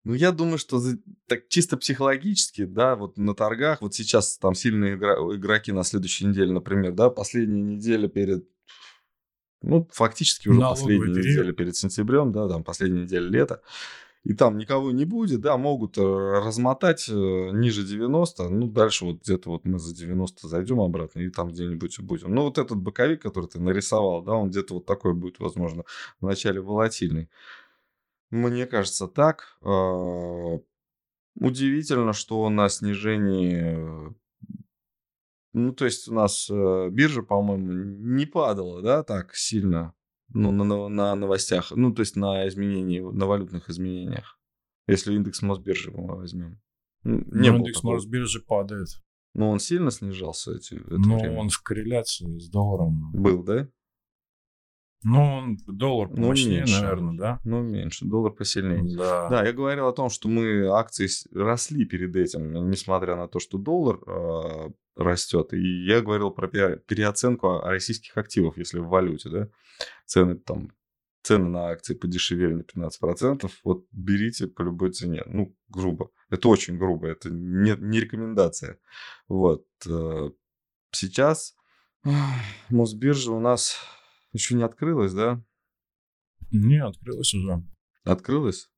ну, 0.04 0.14
я 0.14 0.30
думаю, 0.30 0.58
что 0.58 0.78
за- 0.78 0.98
так 1.26 1.48
чисто 1.48 1.76
психологически, 1.76 2.64
да, 2.64 2.94
вот 2.96 3.18
на 3.18 3.34
торгах, 3.34 3.80
вот 3.82 3.94
сейчас 3.94 4.38
там 4.38 4.54
сильные 4.54 4.94
игра- 4.94 5.16
игроки 5.34 5.72
на 5.72 5.82
следующей 5.82 6.26
неделе, 6.26 6.52
например, 6.52 6.92
да, 6.92 7.10
последняя 7.10 7.60
неделя 7.62 8.08
перед, 8.08 8.48
ну, 9.62 9.88
фактически 9.92 10.48
уже 10.48 10.60
Налоговый 10.60 10.96
последняя 10.98 11.14
период. 11.14 11.26
неделя 11.26 11.52
перед 11.52 11.76
сентябрем, 11.76 12.30
да, 12.32 12.48
там 12.48 12.62
последняя 12.62 13.02
неделя 13.02 13.28
лета, 13.28 13.62
и 14.28 14.34
там 14.34 14.58
никого 14.58 14.90
не 14.90 15.06
будет, 15.06 15.40
да, 15.40 15.56
могут 15.56 15.96
э, 15.96 16.02
размотать 16.02 17.08
э, 17.08 17.12
ниже 17.14 17.82
90, 17.82 18.50
ну, 18.50 18.66
дальше 18.66 19.06
вот 19.06 19.22
где-то 19.22 19.48
вот 19.48 19.64
мы 19.64 19.78
за 19.78 19.96
90 19.96 20.46
зайдем 20.46 20.80
обратно 20.82 21.20
и 21.20 21.30
там 21.30 21.48
где-нибудь 21.48 21.98
будем. 22.00 22.34
Ну, 22.34 22.42
вот 22.42 22.58
этот 22.58 22.76
боковик, 22.76 23.22
который 23.22 23.48
ты 23.48 23.58
нарисовал, 23.58 24.22
да, 24.22 24.34
он 24.34 24.50
где-то 24.50 24.74
вот 24.74 24.84
такой 24.84 25.14
будет, 25.14 25.38
возможно, 25.38 25.84
вначале 26.20 26.60
волатильный. 26.60 27.30
Мне 28.28 28.66
кажется, 28.66 29.08
так. 29.08 29.56
А, 29.62 30.58
Удивительно, 31.40 32.12
что 32.12 32.50
на 32.50 32.68
снижении... 32.68 34.10
э, 34.10 34.10
Ну, 35.54 35.72
то 35.72 35.86
есть 35.86 36.06
у 36.06 36.12
нас 36.12 36.50
биржа, 36.50 37.22
по-моему, 37.22 37.72
не 37.72 38.26
падала, 38.26 38.82
да, 38.82 39.02
так 39.02 39.34
сильно 39.34 39.94
Ну, 40.34 40.50
на, 40.52 40.64
на, 40.64 40.88
на 40.88 41.14
новостях. 41.14 41.72
Ну, 41.74 41.92
то 41.92 42.00
есть 42.00 42.16
на 42.16 42.46
изменении, 42.48 43.00
на 43.00 43.26
валютных 43.26 43.70
изменениях. 43.70 44.38
Если 44.86 45.14
индекс 45.14 45.42
Мосбиржи 45.42 45.90
мы 45.90 46.16
возьмем. 46.16 46.60
Н- 47.04 47.26
Не 47.32 47.50
ну, 47.50 47.58
индекс 47.58 47.82
Мосбиржи 47.82 48.40
падает. 48.40 48.88
Ну, 49.34 49.50
он 49.50 49.58
сильно 49.60 49.90
снижался 49.90 50.52
эти, 50.54 50.74
это 50.74 50.98
Ну, 50.98 51.18
время? 51.18 51.38
он 51.38 51.48
в 51.48 51.60
корреляции 51.62 52.38
с 52.38 52.48
долларом. 52.48 53.12
Был, 53.12 53.42
да? 53.42 53.68
Ну, 55.04 55.22
он 55.22 55.56
доллар 55.66 56.08
Ну, 56.10 56.16
помощнее, 56.16 56.58
меньше. 56.60 56.80
наверное, 56.82 57.16
да? 57.16 57.40
Ну, 57.44 57.62
меньше. 57.62 58.04
Доллар 58.04 58.32
посильнее. 58.32 58.96
Да. 58.96 59.28
Да, 59.28 59.44
я 59.46 59.52
говорил 59.52 59.86
о 59.86 59.92
том, 59.92 60.10
что 60.10 60.28
мы 60.28 60.66
акции 60.66 61.08
росли 61.32 61.84
перед 61.84 62.16
этим, 62.16 62.68
несмотря 62.68 63.14
на 63.16 63.28
то, 63.28 63.38
что 63.38 63.58
доллар 63.58 64.00
э, 64.06 64.70
растет. 64.98 65.52
И 65.52 65.84
я 65.86 66.00
говорил 66.02 66.30
про 66.30 66.48
пере- 66.48 66.78
переоценку 66.78 67.60
российских 67.60 68.16
активов, 68.16 68.58
если 68.58 68.78
в 68.78 68.88
валюте, 68.88 69.30
да. 69.30 69.48
Цены 70.06 70.36
там, 70.36 70.72
цены 71.22 71.48
на 71.48 71.68
акции 71.68 71.94
подешевели 71.94 72.52
на 72.54 72.62
15%. 72.62 73.50
Вот 73.64 73.86
берите 73.92 74.46
по 74.46 74.62
любой 74.62 74.92
цене. 74.92 75.22
Ну, 75.26 75.56
грубо. 75.68 76.10
Это 76.30 76.48
очень 76.48 76.76
грубо, 76.78 77.08
это 77.08 77.30
не, 77.30 77.74
не 77.78 78.00
рекомендация. 78.00 78.78
Вот. 79.28 79.66
э, 79.86 80.30
Сейчас 80.90 81.54
Мосбиржа 82.70 83.32
у 83.32 83.40
нас 83.40 83.76
еще 84.32 84.54
не 84.54 84.62
открылась, 84.62 85.12
да? 85.12 85.42
Не, 86.50 86.82
открылась 86.82 87.34
уже. 87.34 87.62
Открылась? 88.04 88.70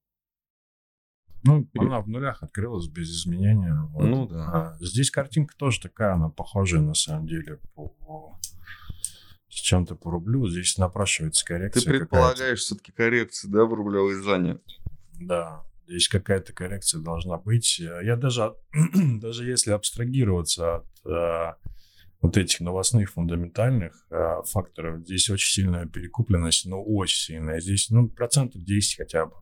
Ну, 1.43 1.67
она 1.79 2.01
в 2.01 2.09
нулях 2.09 2.43
открылась 2.43 2.87
без 2.87 3.11
изменения. 3.11 3.75
вот. 3.91 4.05
Ну 4.05 4.27
да. 4.27 4.51
А, 4.53 4.77
здесь 4.81 5.11
картинка 5.11 5.55
тоже 5.57 5.81
такая, 5.81 6.15
она 6.15 6.29
похожая 6.29 6.81
на 6.81 6.95
самом 6.95 7.27
деле 7.27 7.59
по 7.75 7.95
с 9.51 9.55
чем-то 9.55 9.97
по 9.97 10.11
рублю. 10.11 10.49
Здесь 10.49 10.79
напрашивается 10.79 11.45
коррекция. 11.45 11.83
Ты 11.83 11.91
предполагаешь 11.91 12.61
все-таки 12.61 12.93
коррекцию, 12.93 13.51
да, 13.51 13.65
в 13.65 13.75
рублевой 13.75 14.15
зоне? 14.15 14.59
Да, 15.21 15.65
здесь 15.87 16.09
какая-то 16.09 16.53
коррекция 16.53 17.01
должна 17.01 17.37
быть. 17.37 17.79
Я 17.79 18.17
даже, 18.17 18.55
даже 18.95 19.45
если 19.45 19.73
абстрагироваться 19.73 20.77
от 20.77 20.87
э, 21.05 21.55
вот 22.21 22.37
этих 22.37 22.61
новостных 22.61 23.11
фундаментальных 23.11 24.07
э, 24.11 24.43
факторов, 24.47 25.01
здесь 25.01 25.29
очень 25.29 25.53
сильная 25.53 25.87
перекупленность, 25.87 26.67
ну, 26.67 26.83
очень 26.83 27.19
сильная. 27.19 27.61
Здесь, 27.61 27.91
ну, 27.91 28.09
процентов 28.09 28.63
10 28.63 28.99
хотя 28.99 29.27
бы, 29.27 29.35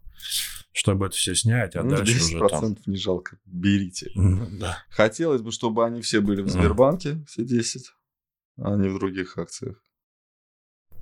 чтобы 0.73 1.07
это 1.07 1.17
все 1.17 1.35
снять, 1.35 1.75
а 1.77 1.83
Ну, 1.83 1.91
дальше 1.91 2.19
10% 2.37 2.45
уже 2.45 2.49
там... 2.49 2.77
не 2.87 2.97
жалко, 2.97 3.39
берите. 3.45 4.11
Да. 4.15 4.83
Хотелось 4.91 5.43
бы, 5.43 5.51
чтобы 5.51 5.85
они 5.85 6.01
все 6.03 6.21
были 6.21 6.43
в. 6.43 6.49
Сбербанке, 6.49 7.25
все 7.27 7.45
10, 7.45 7.91
а 8.59 8.77
не 8.77 8.89
в 8.89 8.99
других 8.99 9.37
акциях. 9.39 9.83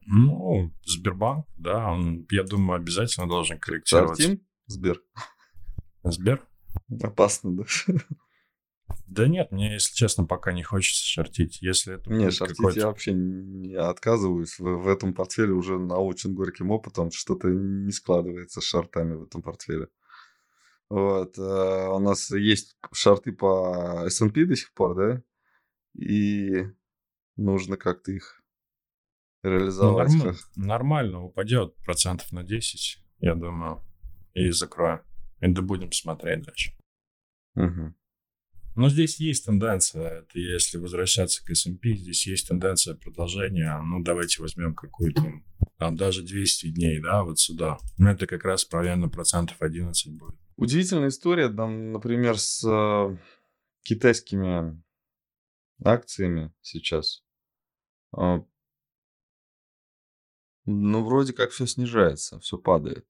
Ну, 0.07 0.73
Сбербанк, 0.85 1.47
да, 1.57 1.91
он, 1.91 2.27
я 2.31 2.45
думаю, 2.45 2.81
обязательно 2.81 3.27
должен 3.27 3.59
корректироваться. 3.59 4.23
Шартим? 4.23 4.47
Сбер. 4.67 5.03
Сбер? 6.05 6.47
Опасно, 7.03 7.57
да? 7.57 7.65
Да 9.07 9.27
нет, 9.27 9.51
мне, 9.53 9.73
если 9.75 9.95
честно, 9.95 10.25
пока 10.27 10.53
не 10.53 10.63
хочется 10.63 11.05
шортить. 11.05 11.61
Если 11.63 11.95
это 11.95 12.11
Не, 12.11 12.31
шортить 12.31 12.77
я 12.77 12.87
вообще 12.87 13.13
не 13.13 13.75
отказываюсь. 13.75 14.59
В, 14.59 14.65
в 14.65 14.89
этом 14.89 15.15
портфеле 15.15 15.53
уже 15.53 15.79
на 15.79 15.97
очень 15.99 16.35
горьким 16.35 16.71
опытом 16.71 17.11
что-то 17.11 17.49
не 17.49 17.93
складывается 17.93 18.61
с 18.61 18.65
шортами 18.65 19.15
в 19.15 19.25
этом 19.25 19.43
портфеле. 19.43 19.89
Вот. 20.89 21.37
э, 21.39 21.89
У 21.89 21.99
нас 21.99 22.31
есть 22.31 22.77
шорты 22.93 23.33
по 23.33 24.05
S&P 24.07 24.45
до 24.45 24.55
сих 24.57 24.73
пор, 24.73 24.95
да? 24.97 25.23
И 25.95 26.67
нужно 27.37 27.77
как-то 27.77 28.13
их 28.13 28.43
Ну, 29.43 29.51
реализовать. 29.51 30.09
норм- 30.13 30.23
как- 30.35 30.57
нормально 30.57 31.23
упадет 31.25 31.75
процентов 31.77 32.31
на 32.33 32.45
10, 32.45 32.99
я 33.19 33.35
думаю, 33.35 33.83
и 34.35 34.51
закроем. 34.51 35.01
И 35.41 35.49
да 35.49 35.63
будем 35.63 35.91
смотреть 35.93 36.43
дальше. 36.45 36.73
Мгм. 37.55 37.97
Но 38.77 38.91
здесь 38.91 39.19
есть 39.19 39.47
тенденция, 39.47 40.21
это 40.21 40.39
если 40.39 40.77
возвращаться 40.77 41.43
к 41.43 41.49
S&P, 41.49 41.95
здесь 41.95 42.27
есть 42.27 42.49
тенденция 42.49 42.95
продолжения. 42.95 43.81
Ну, 43.83 44.03
давайте 44.03 44.43
возьмем 44.43 44.75
какую-то, 44.75 45.23
там, 45.79 45.97
даже 45.97 46.23
200 46.23 46.69
дней, 46.69 47.01
да, 47.01 47.25
вот 47.25 47.39
сюда. 47.39 47.79
Ну, 47.97 48.11
это 48.11 48.27
как 48.27 48.45
раз 48.45 48.67
примерно 48.67 49.09
процентов 49.09 49.57
11 49.61 50.19
будет. 50.19 50.39
Удивительная 50.57 51.09
история, 51.09 51.49
там, 51.49 51.93
например, 51.93 52.39
с 52.39 52.63
э, 52.69 53.17
китайскими 53.83 54.83
акциями 55.83 56.53
сейчас. 56.61 57.25
А, 58.15 58.45
Ну, 60.67 61.03
вроде 61.03 61.33
как 61.33 61.51
все 61.51 61.67
снижается, 61.67 62.41
все 62.41 62.59
падает. 62.59 63.07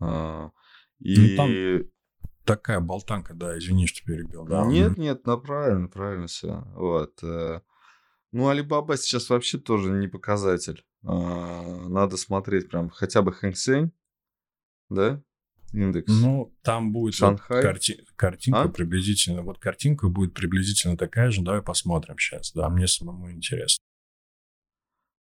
А, 0.00 0.50
И 0.98 1.16
Ну, 1.16 1.36
там 1.36 1.50
Такая 2.44 2.80
болтанка, 2.80 3.34
да, 3.34 3.56
извини, 3.58 3.86
что 3.86 4.04
перебил. 4.04 4.44
Да. 4.44 4.64
нет, 4.66 4.98
нет, 4.98 5.26
ну 5.26 5.40
правильно, 5.40 5.88
правильно 5.88 6.26
все. 6.26 6.62
Вот. 6.74 7.22
э. 7.22 7.60
Ну, 8.32 8.48
Алибаба 8.48 8.96
сейчас 8.96 9.30
вообще 9.30 9.58
тоже 9.58 9.90
не 9.90 10.08
показатель. 10.08 10.84
А, 11.04 11.62
Надо 11.88 12.16
смотреть 12.16 12.68
прям 12.68 12.90
хотя 12.90 13.22
бы 13.22 13.32
Хэнк 13.32 13.56
Сень, 13.56 13.92
да, 14.90 15.22
индекс. 15.72 16.12
Ну, 16.12 16.54
там 16.62 16.92
будет 16.92 17.14
вот 17.20 17.28
Шанхай? 17.38 17.62
карти- 17.62 18.04
картинка 18.16 18.62
А? 18.62 18.68
приблизительно. 18.68 19.42
Вот 19.42 19.58
картинка 19.58 20.08
будет 20.08 20.34
приблизительно 20.34 20.96
такая 20.96 21.30
же. 21.30 21.42
Давай 21.42 21.62
посмотрим 21.62 22.18
сейчас. 22.18 22.52
Да, 22.52 22.68
мне 22.68 22.86
самому 22.88 23.30
интересно. 23.30 23.82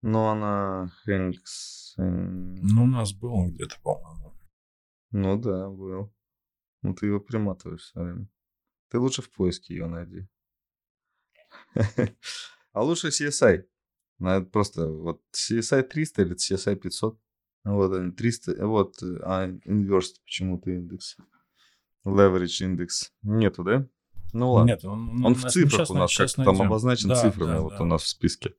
Но 0.02 0.30
она 0.32 0.92
Хэнк 1.04 1.38
Сень... 1.46 2.60
Ну, 2.62 2.84
у 2.84 2.88
нас 2.88 3.14
был 3.14 3.48
где-то, 3.50 3.76
по-моему. 3.82 4.34
Ну 5.12 5.38
да, 5.40 5.70
был. 5.70 6.12
Ну 6.86 6.94
ты 6.94 7.08
его 7.08 7.20
приматываешь 7.20 7.82
все 7.82 8.00
время. 8.00 8.28
Ты 8.90 9.00
лучше 9.00 9.22
в 9.22 9.30
поиске 9.32 9.76
ее 9.76 9.88
найди. 9.88 10.28
А 12.74 12.84
лучше 12.84 13.08
CSI. 13.08 13.64
Надо 14.20 14.46
просто 14.48 14.90
вот 14.90 15.22
CSI 15.34 15.84
300 15.84 16.22
или 16.24 16.36
CSI 16.36 16.76
500. 16.76 17.18
Вот 17.64 17.94
они, 17.94 18.12
300. 18.12 18.68
Вот, 18.68 19.02
э, 19.02 19.18
а 19.24 19.48
inverse 19.48 20.20
почему-то 20.26 20.72
индекс. 20.72 21.16
Leverage 22.06 22.66
индекс. 22.66 23.14
Нету, 23.24 23.64
да? 23.64 23.88
Ну 24.34 24.52
ладно. 24.52 24.72
Нет, 24.72 24.84
он, 24.84 25.26
Он 25.26 25.36
в 25.36 25.50
цифрах 25.50 25.90
у 25.90 25.94
нас 25.94 26.16
как 26.16 26.30
там 26.34 26.62
обозначен 26.62 27.10
Да, 27.10 27.16
цифрами 27.16 27.54
да, 27.54 27.62
вот 27.62 27.78
да. 27.78 27.84
у 27.84 27.86
нас 27.86 28.04
в 28.04 28.08
списке. 28.10 28.54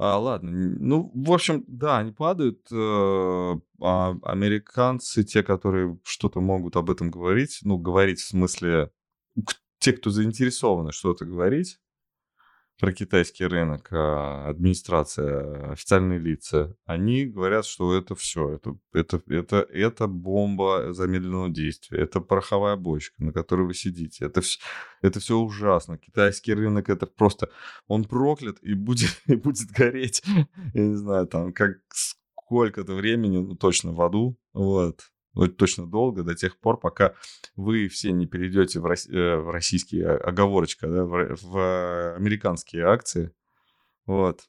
А, 0.00 0.16
ладно, 0.16 0.52
ну, 0.52 1.10
в 1.12 1.32
общем, 1.32 1.64
да, 1.66 1.98
они 1.98 2.12
падают. 2.12 2.60
э, 2.70 3.54
а 3.80 4.14
американцы, 4.22 5.24
те, 5.24 5.42
которые 5.42 5.98
что-то 6.04 6.40
могут 6.40 6.76
об 6.76 6.88
этом 6.88 7.10
говорить, 7.10 7.58
ну, 7.62 7.78
говорить 7.78 8.20
в 8.20 8.28
смысле, 8.28 8.92
те, 9.80 9.92
кто 9.92 10.10
заинтересованы 10.10 10.92
что-то 10.92 11.24
говорить 11.24 11.78
про 12.78 12.92
китайский 12.92 13.44
рынок, 13.44 13.88
а, 13.90 14.48
администрация, 14.48 15.72
официальные 15.72 16.18
лица, 16.20 16.76
они 16.86 17.26
говорят, 17.26 17.66
что 17.66 17.92
это 17.96 18.14
все, 18.14 18.50
это, 18.50 18.76
это, 18.92 19.20
это, 19.26 19.56
это 19.56 20.06
бомба 20.06 20.92
замедленного 20.92 21.48
действия, 21.48 21.98
это 21.98 22.20
пороховая 22.20 22.76
бочка, 22.76 23.22
на 23.22 23.32
которой 23.32 23.66
вы 23.66 23.74
сидите, 23.74 24.26
это, 24.26 24.40
вс- 24.40 24.58
это 25.02 25.18
все 25.18 25.36
ужасно. 25.36 25.98
Китайский 25.98 26.54
рынок 26.54 26.88
это 26.88 27.06
просто 27.06 27.50
он 27.88 28.04
проклят 28.04 28.58
и 28.62 28.74
будет, 28.74 29.20
и 29.26 29.34
будет 29.34 29.70
гореть, 29.70 30.22
я 30.74 30.82
не 30.82 30.94
знаю, 30.94 31.26
там, 31.26 31.52
как 31.52 31.78
сколько-то 31.92 32.94
времени, 32.94 33.38
ну, 33.38 33.56
точно 33.56 33.92
в 33.92 34.00
аду, 34.00 34.38
вот, 34.52 35.02
вот 35.38 35.56
точно 35.56 35.86
долго, 35.86 36.22
до 36.22 36.34
тех 36.34 36.58
пор, 36.58 36.78
пока 36.78 37.14
вы 37.56 37.88
все 37.88 38.12
не 38.12 38.26
перейдете 38.26 38.80
в, 38.80 38.86
рос- 38.86 39.08
э, 39.08 39.36
в 39.36 39.50
российские, 39.50 40.08
оговорочка, 40.10 40.86
да, 40.88 41.04
в, 41.04 41.36
в 41.42 42.14
американские 42.16 42.84
акции, 42.86 43.32
вот, 44.06 44.42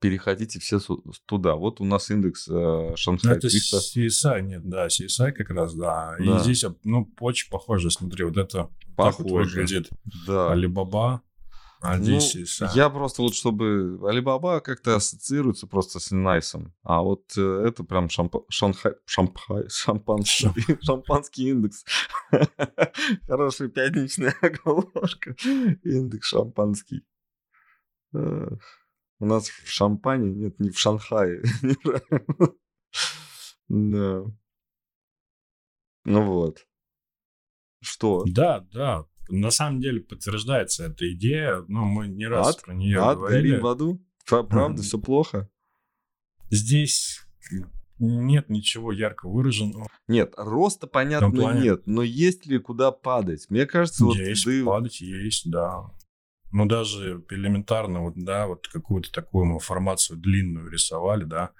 переходите 0.00 0.58
все 0.58 0.78
туда. 1.26 1.54
Вот 1.56 1.80
у 1.80 1.84
нас 1.84 2.10
индекс 2.10 2.48
э, 2.48 2.52
Ну, 2.52 2.96
Шанхай 2.96 3.32
это 3.36 3.48
300. 3.48 3.76
CSI, 3.76 4.40
нет, 4.42 4.68
да, 4.68 4.86
CSI 4.86 5.32
как 5.32 5.50
раз, 5.50 5.74
да. 5.74 6.16
И 6.18 6.24
Да. 6.26 6.38
здесь, 6.38 6.64
ну, 6.84 7.12
очень 7.20 7.50
похоже, 7.50 7.90
смотри, 7.90 8.24
вот 8.24 8.36
это 8.38 8.70
так 8.96 9.18
вот 9.18 9.26
Похоже. 9.28 9.60
выглядит. 9.60 9.90
Да. 10.26 10.52
Алибаба, 10.52 11.22
а 11.82 11.96
Ну, 11.96 12.18
CSI. 12.18 12.70
я 12.74 12.90
просто 12.90 13.22
вот, 13.22 13.34
чтобы 13.34 13.98
Алибаба 14.08 14.60
как-то 14.60 14.96
ассоциируется 14.96 15.66
просто 15.66 15.98
с 15.98 16.10
Найсом, 16.10 16.74
а 16.82 17.02
вот 17.02 17.32
э, 17.36 17.64
это 17.66 17.84
прям 17.84 18.06
шампа- 18.06 18.44
Шанхай, 18.48 18.94
шампай, 19.06 19.68
шампанский, 19.68 20.50
шампанский 20.82 21.50
индекс. 21.50 21.84
Хорошая 23.26 23.68
пятничная 23.68 24.34
оговорка. 24.42 25.34
Индекс 25.84 26.28
шампанский. 26.28 27.04
У 28.12 29.26
нас 29.26 29.48
в 29.48 29.68
Шампане, 29.70 30.30
нет, 30.32 30.58
не 30.60 30.70
в 30.70 30.78
Шанхае. 30.78 31.42
Да. 33.68 34.24
Ну 36.04 36.22
вот. 36.24 36.66
Что? 37.82 38.24
Да, 38.26 38.60
да. 38.72 39.04
На 39.30 39.50
самом 39.50 39.80
деле 39.80 40.00
подтверждается 40.00 40.86
эта 40.86 41.10
идея. 41.12 41.64
Ну, 41.68 41.84
мы 41.84 42.08
не 42.08 42.26
раз 42.26 42.56
Ад? 42.56 42.62
про 42.62 42.74
нее 42.74 43.00
Ад, 43.00 43.18
говорили. 43.18 43.50
горим 43.50 43.60
в 43.62 43.66
аду? 43.66 44.06
Пра- 44.26 44.42
Правда, 44.42 44.82
все 44.82 44.98
плохо? 44.98 45.48
Здесь 46.50 47.20
нет 47.98 48.48
ничего 48.48 48.92
ярко 48.92 49.28
выраженного. 49.28 49.88
Нет, 50.08 50.34
роста, 50.36 50.86
понятно, 50.86 51.30
плане... 51.30 51.60
нет. 51.60 51.82
Но 51.86 52.02
есть 52.02 52.46
ли 52.46 52.58
куда 52.58 52.90
падать? 52.90 53.46
Мне 53.50 53.66
кажется, 53.66 54.04
вот... 54.04 54.16
Есть, 54.16 54.44
ты... 54.44 54.64
падать 54.64 55.00
есть, 55.00 55.50
да. 55.50 55.90
Ну, 56.52 56.66
даже 56.66 57.24
элементарно, 57.30 58.02
вот, 58.02 58.14
да, 58.16 58.48
вот 58.48 58.66
какую-то 58.66 59.12
такую 59.12 59.44
мы 59.44 59.60
формацию 59.60 60.18
длинную 60.18 60.68
рисовали, 60.68 61.24
да, 61.24 61.50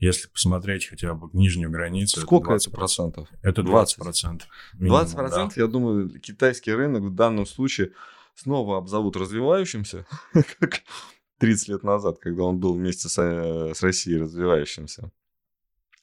если 0.00 0.28
посмотреть 0.28 0.86
хотя 0.86 1.14
бы 1.14 1.28
нижнюю 1.32 1.70
границу... 1.70 2.20
Сколько 2.20 2.54
это, 2.54 2.64
20%? 2.64 2.66
это 2.66 2.70
процентов? 2.70 3.28
Это 3.42 3.62
20 3.62 3.96
процентов. 3.96 4.48
20 4.74 5.14
процентов, 5.14 5.54
да. 5.54 5.62
я 5.62 5.66
думаю, 5.68 6.20
китайский 6.20 6.72
рынок 6.72 7.02
в 7.02 7.14
данном 7.14 7.46
случае 7.46 7.92
снова 8.34 8.78
обзовут 8.78 9.16
развивающимся, 9.16 10.06
как 10.58 10.80
30 11.38 11.68
лет 11.68 11.82
назад, 11.82 12.18
когда 12.18 12.44
он 12.44 12.58
был 12.58 12.74
вместе 12.74 13.08
с, 13.08 13.22
э, 13.22 13.74
с 13.74 13.82
Россией 13.82 14.18
развивающимся. 14.18 15.10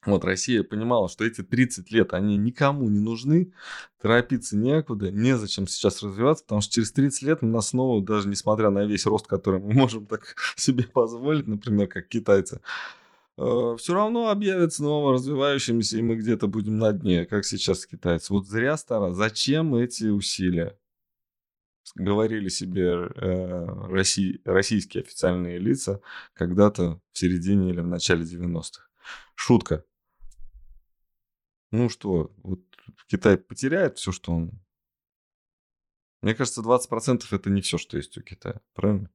Вот 0.06 0.24
Россия 0.24 0.64
понимала, 0.64 1.10
что 1.10 1.26
эти 1.26 1.42
30 1.42 1.92
лет, 1.92 2.14
они 2.14 2.38
никому 2.38 2.88
не 2.90 3.00
нужны, 3.00 3.52
торопиться 4.00 4.56
некуда, 4.56 5.12
незачем 5.12 5.68
сейчас 5.68 6.02
развиваться, 6.02 6.44
потому 6.44 6.62
что 6.62 6.76
через 6.76 6.92
30 6.92 7.24
лет 7.24 7.40
у 7.42 7.48
нас 7.48 7.70
снова, 7.70 8.02
даже 8.02 8.30
несмотря 8.30 8.70
на 8.70 8.86
весь 8.86 9.06
рост, 9.06 9.28
который 9.28 9.60
мы 9.60 9.74
можем 9.74 10.06
так 10.06 10.36
себе 10.56 10.84
позволить, 10.84 11.48
например, 11.48 11.88
как 11.88 12.08
китайцы, 12.08 12.62
все 13.38 13.94
равно 13.94 14.30
объявится 14.30 14.78
снова 14.78 15.14
развивающимся, 15.14 15.98
и 15.98 16.02
мы 16.02 16.16
где-то 16.16 16.48
будем 16.48 16.80
на 16.80 16.92
дне, 16.92 17.26
как 17.26 17.46
сейчас 17.46 17.86
китайцы. 17.86 18.34
Вот 18.34 18.48
зря 18.48 18.76
стара. 18.78 19.12
Зачем 19.12 19.76
эти 19.76 20.06
усилия? 20.06 20.80
Говорили 21.96 22.50
себе 22.50 22.90
э, 22.90 23.66
России, 23.90 24.42
российские 24.44 25.04
официальные 25.04 25.60
лица 25.60 26.02
когда-то 26.34 27.00
в 27.12 27.18
середине 27.18 27.70
или 27.70 27.80
в 27.80 27.88
начале 27.88 28.24
90-х. 28.24 28.88
Шутка. 29.36 29.86
Ну 31.72 31.90
что, 31.90 32.34
вот 32.38 32.62
Китай 33.08 33.38
потеряет 33.38 33.98
все, 33.98 34.12
что 34.12 34.34
он... 34.34 34.52
Мне 36.22 36.34
кажется, 36.34 36.62
20% 36.62 37.24
это 37.32 37.50
не 37.52 37.62
все, 37.62 37.78
что 37.78 37.98
есть 37.98 38.18
у 38.18 38.22
Китая, 38.22 38.60
правильно? 38.74 39.12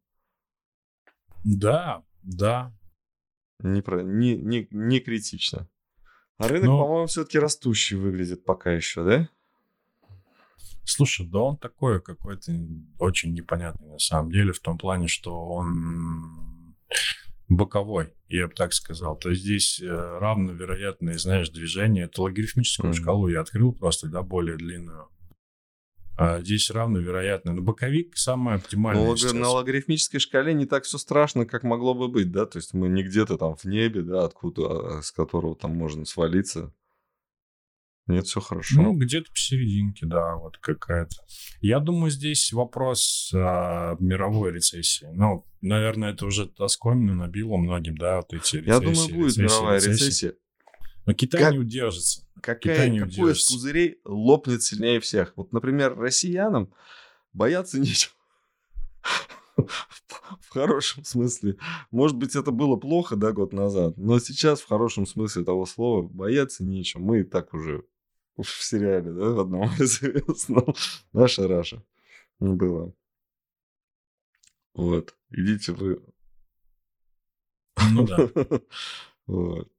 Да, 1.45 2.05
да. 2.23 2.73
Не, 3.63 3.83
про... 3.83 4.03
не, 4.03 4.37
не, 4.37 4.69
не 4.71 5.01
критично. 5.01 5.69
А 6.39 6.49
рынок, 6.49 6.67
Но... 6.67 6.83
по-моему, 6.83 7.07
все-таки 7.07 7.39
растущий 7.39 7.97
выглядит 7.97 8.45
пока 8.45 8.73
еще, 8.73 9.05
да? 9.05 9.29
Слушай, 10.85 11.27
да 11.27 11.39
он 11.39 11.57
такой 11.57 12.03
какой-то 12.03 12.53
очень 12.99 13.33
непонятный 13.33 13.89
на 13.89 13.99
самом 13.99 14.33
деле, 14.33 14.53
в 14.53 14.61
том 14.61 14.79
плане, 14.79 15.07
что 15.07 15.33
он 15.49 16.75
боковой, 17.49 18.15
я 18.29 18.49
бы 18.49 18.55
так 18.55 18.73
сказал. 18.73 19.17
То 19.17 19.31
есть 19.31 19.43
здесь 19.43 19.81
э, 19.81 19.87
равновероятные, 19.87 21.19
знаешь, 21.19 21.51
движения. 21.51 22.05
Это 22.05 22.23
логарифмическую 22.23 22.93
mm-hmm. 22.93 22.97
шкалу 22.97 23.29
я 23.29 23.41
открыл 23.43 23.73
просто, 23.73 24.09
да, 24.09 24.23
более 24.23 24.57
длинную. 24.57 25.09
А 26.17 26.41
здесь 26.41 26.71
равновероятно. 26.71 27.55
Но 27.55 27.63
боковик 27.63 28.17
самый 28.17 28.57
оптимальный. 28.57 29.05
Но 29.05 29.17
сейчас. 29.17 29.33
на 29.33 29.49
логарифмической 29.49 30.21
шкале 30.21 30.53
не 30.53 30.67
так 30.67 30.85
все 30.85 30.99
страшно, 30.99 31.47
как 31.47 31.63
могло 31.63 31.95
бы 31.95 32.09
быть, 32.09 32.31
да? 32.31 32.47
То 32.47 32.59
есть 32.59 32.75
мы 32.75 32.89
не 32.89 33.03
где-то 33.03 33.39
там 33.39 33.57
в 33.57 33.65
небе, 33.65 34.03
да, 34.03 34.25
откуда, 34.25 34.99
а, 34.99 35.03
с 35.03 35.11
которого 35.11 35.57
там 35.57 35.75
можно 35.75 36.05
свалиться. 36.05 36.73
Нет, 38.09 38.27
все 38.27 38.41
хорошо. 38.41 38.83
Ну, 38.83 38.95
где-то 38.95 39.31
посерединке, 39.31 40.07
да, 40.07 40.35
вот 40.35 40.59
какая-то. 40.59 41.15
Я 41.61 41.79
думаю, 41.79 42.11
здесь 42.11 42.53
вопрос 42.53 43.31
а, 43.35 43.97
мировой 44.01 44.53
рецессии. 44.53 45.07
Ну, 45.13 45.47
наверное, 45.61 46.13
это 46.13 46.27
уже 46.27 46.47
тоскомно 46.47 47.15
набило 47.15 47.57
многим, 47.57 47.97
да, 47.97 48.17
вот 48.17 48.33
эти 48.35 48.57
рецессии. 48.57 48.69
Я 48.69 48.81
думаю, 48.81 49.09
будет 49.09 49.37
рецессии, 49.37 49.43
мировая 49.43 49.77
рецессия. 49.77 49.95
рецессия. 49.95 50.35
Но 51.07 51.15
Китай 51.15 51.41
как, 51.41 51.53
не 51.53 51.59
удержится. 51.59 52.27
Какая, 52.41 52.75
Китай 52.75 52.91
не 52.91 53.01
какой 53.01 53.13
удержится. 53.13 53.53
из 53.55 53.57
пузырей 53.57 54.01
лопнет 54.05 54.63
сильнее 54.63 55.01
всех? 55.01 55.33
Вот, 55.37 55.53
например, 55.53 55.97
россиянам 55.97 56.73
бояться 57.33 57.79
нечего. 57.81 58.13
В 59.57 60.49
хорошем 60.49 61.05
смысле. 61.05 61.57
Может 61.91 62.17
быть, 62.17 62.37
это 62.37 62.51
было 62.51 62.77
плохо, 62.77 63.17
да, 63.17 63.33
год 63.33 63.53
назад. 63.53 63.97
Но 63.97 64.19
сейчас, 64.19 64.61
в 64.61 64.69
хорошем 64.69 65.07
смысле 65.07 65.45
того 65.45 65.67
слова, 65.67 66.03
бояться 66.03 66.65
нечего. 66.65 67.01
Мы 67.01 67.21
и 67.21 67.25
так 67.25 67.53
уже 67.53 67.85
в 68.37 68.45
сериале, 68.45 69.13
да, 69.13 69.31
в 69.31 69.41
одном 69.41 69.67
известном. 69.79 70.75
Наша 71.13 71.47
Раша 71.47 71.85
было. 72.39 72.95
Вот. 74.75 75.15
Идите 75.31 75.73
вы. 75.73 76.03
Ну 77.93 78.07
да. 78.07 78.31
Вот. 79.27 79.72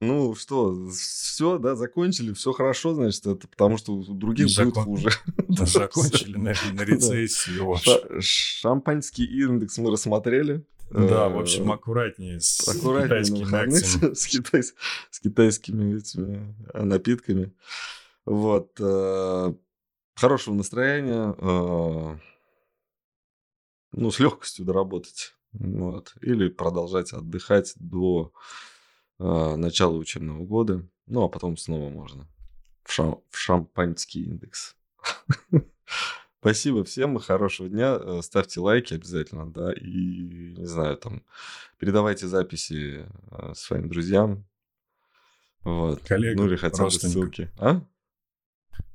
Ну 0.00 0.34
что, 0.34 0.90
все, 0.90 1.58
да, 1.58 1.74
закончили, 1.74 2.34
все 2.34 2.52
хорошо, 2.52 2.92
значит, 2.92 3.26
это 3.26 3.48
потому 3.48 3.78
что 3.78 3.94
у 3.94 4.04
других 4.14 4.50
Закон... 4.50 4.84
будет 4.84 4.84
хуже. 4.84 5.10
Закончили 5.48 6.36
на, 6.36 6.52
на 6.72 6.82
рецессию. 6.82 7.76
Шампанский 8.20 9.24
индекс 9.24 9.78
мы 9.78 9.90
рассмотрели. 9.90 10.66
Да, 10.90 11.28
в 11.28 11.38
общем, 11.38 11.72
аккуратнее 11.72 12.40
с 12.40 12.68
аккуратнее 12.68 13.24
китайскими 13.24 13.54
акциями. 13.54 14.14
С, 14.14 14.26
китай, 14.26 14.62
с 14.62 15.20
китайскими 15.20 15.98
этими 15.98 16.54
э, 16.72 16.82
напитками. 16.84 17.52
Вот. 18.24 18.72
Э, 18.78 19.52
хорошего 20.14 20.54
настроения. 20.54 21.34
Э, 21.38 22.18
ну, 23.92 24.10
с 24.10 24.20
легкостью 24.20 24.64
доработать. 24.64 25.34
Вот. 25.52 26.14
Или 26.20 26.48
продолжать 26.48 27.12
отдыхать 27.12 27.72
до 27.76 28.32
начала 29.18 29.96
учебного 29.96 30.44
года. 30.44 30.86
Ну, 31.06 31.22
а 31.22 31.28
потом 31.28 31.56
снова 31.56 31.88
можно 31.88 32.28
в, 32.86 32.92
шам, 32.92 33.20
в 33.30 33.38
шампанский 33.38 34.24
индекс. 34.24 34.76
Спасибо 36.40 36.84
всем, 36.84 37.18
хорошего 37.18 37.68
дня. 37.68 37.98
Э, 38.00 38.20
ставьте 38.22 38.60
лайки 38.60 38.94
обязательно, 38.94 39.50
да, 39.50 39.72
и, 39.72 40.54
не 40.56 40.66
знаю, 40.66 40.96
там, 40.96 41.24
передавайте 41.78 42.28
записи 42.28 43.06
э, 43.30 43.52
своим 43.54 43.88
друзьям. 43.88 44.46
Вот. 45.64 46.00
Коллегам, 46.02 46.44
ну 46.44 46.50
или 46.50 46.56
хотя 46.56 46.84
бы 46.84 46.90
ссылки. 46.90 47.50
А? 47.58 47.80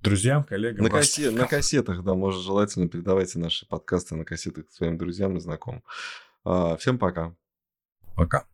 Друзьям, 0.02 0.46
коллегам. 0.46 0.86
На, 0.86 0.90
кассет, 0.90 1.34
на 1.34 1.46
кассетах, 1.46 2.04
да, 2.04 2.14
может, 2.14 2.42
желательно 2.42 2.88
передавайте 2.88 3.40
наши 3.40 3.68
подкасты 3.68 4.16
на 4.16 4.24
кассетах 4.24 4.72
своим 4.72 4.98
друзьям 4.98 5.36
и 5.36 5.42
знакомым. 5.42 5.84
А, 6.46 6.78
всем 6.78 6.98
пока. 6.98 7.36
Пока. 8.16 8.46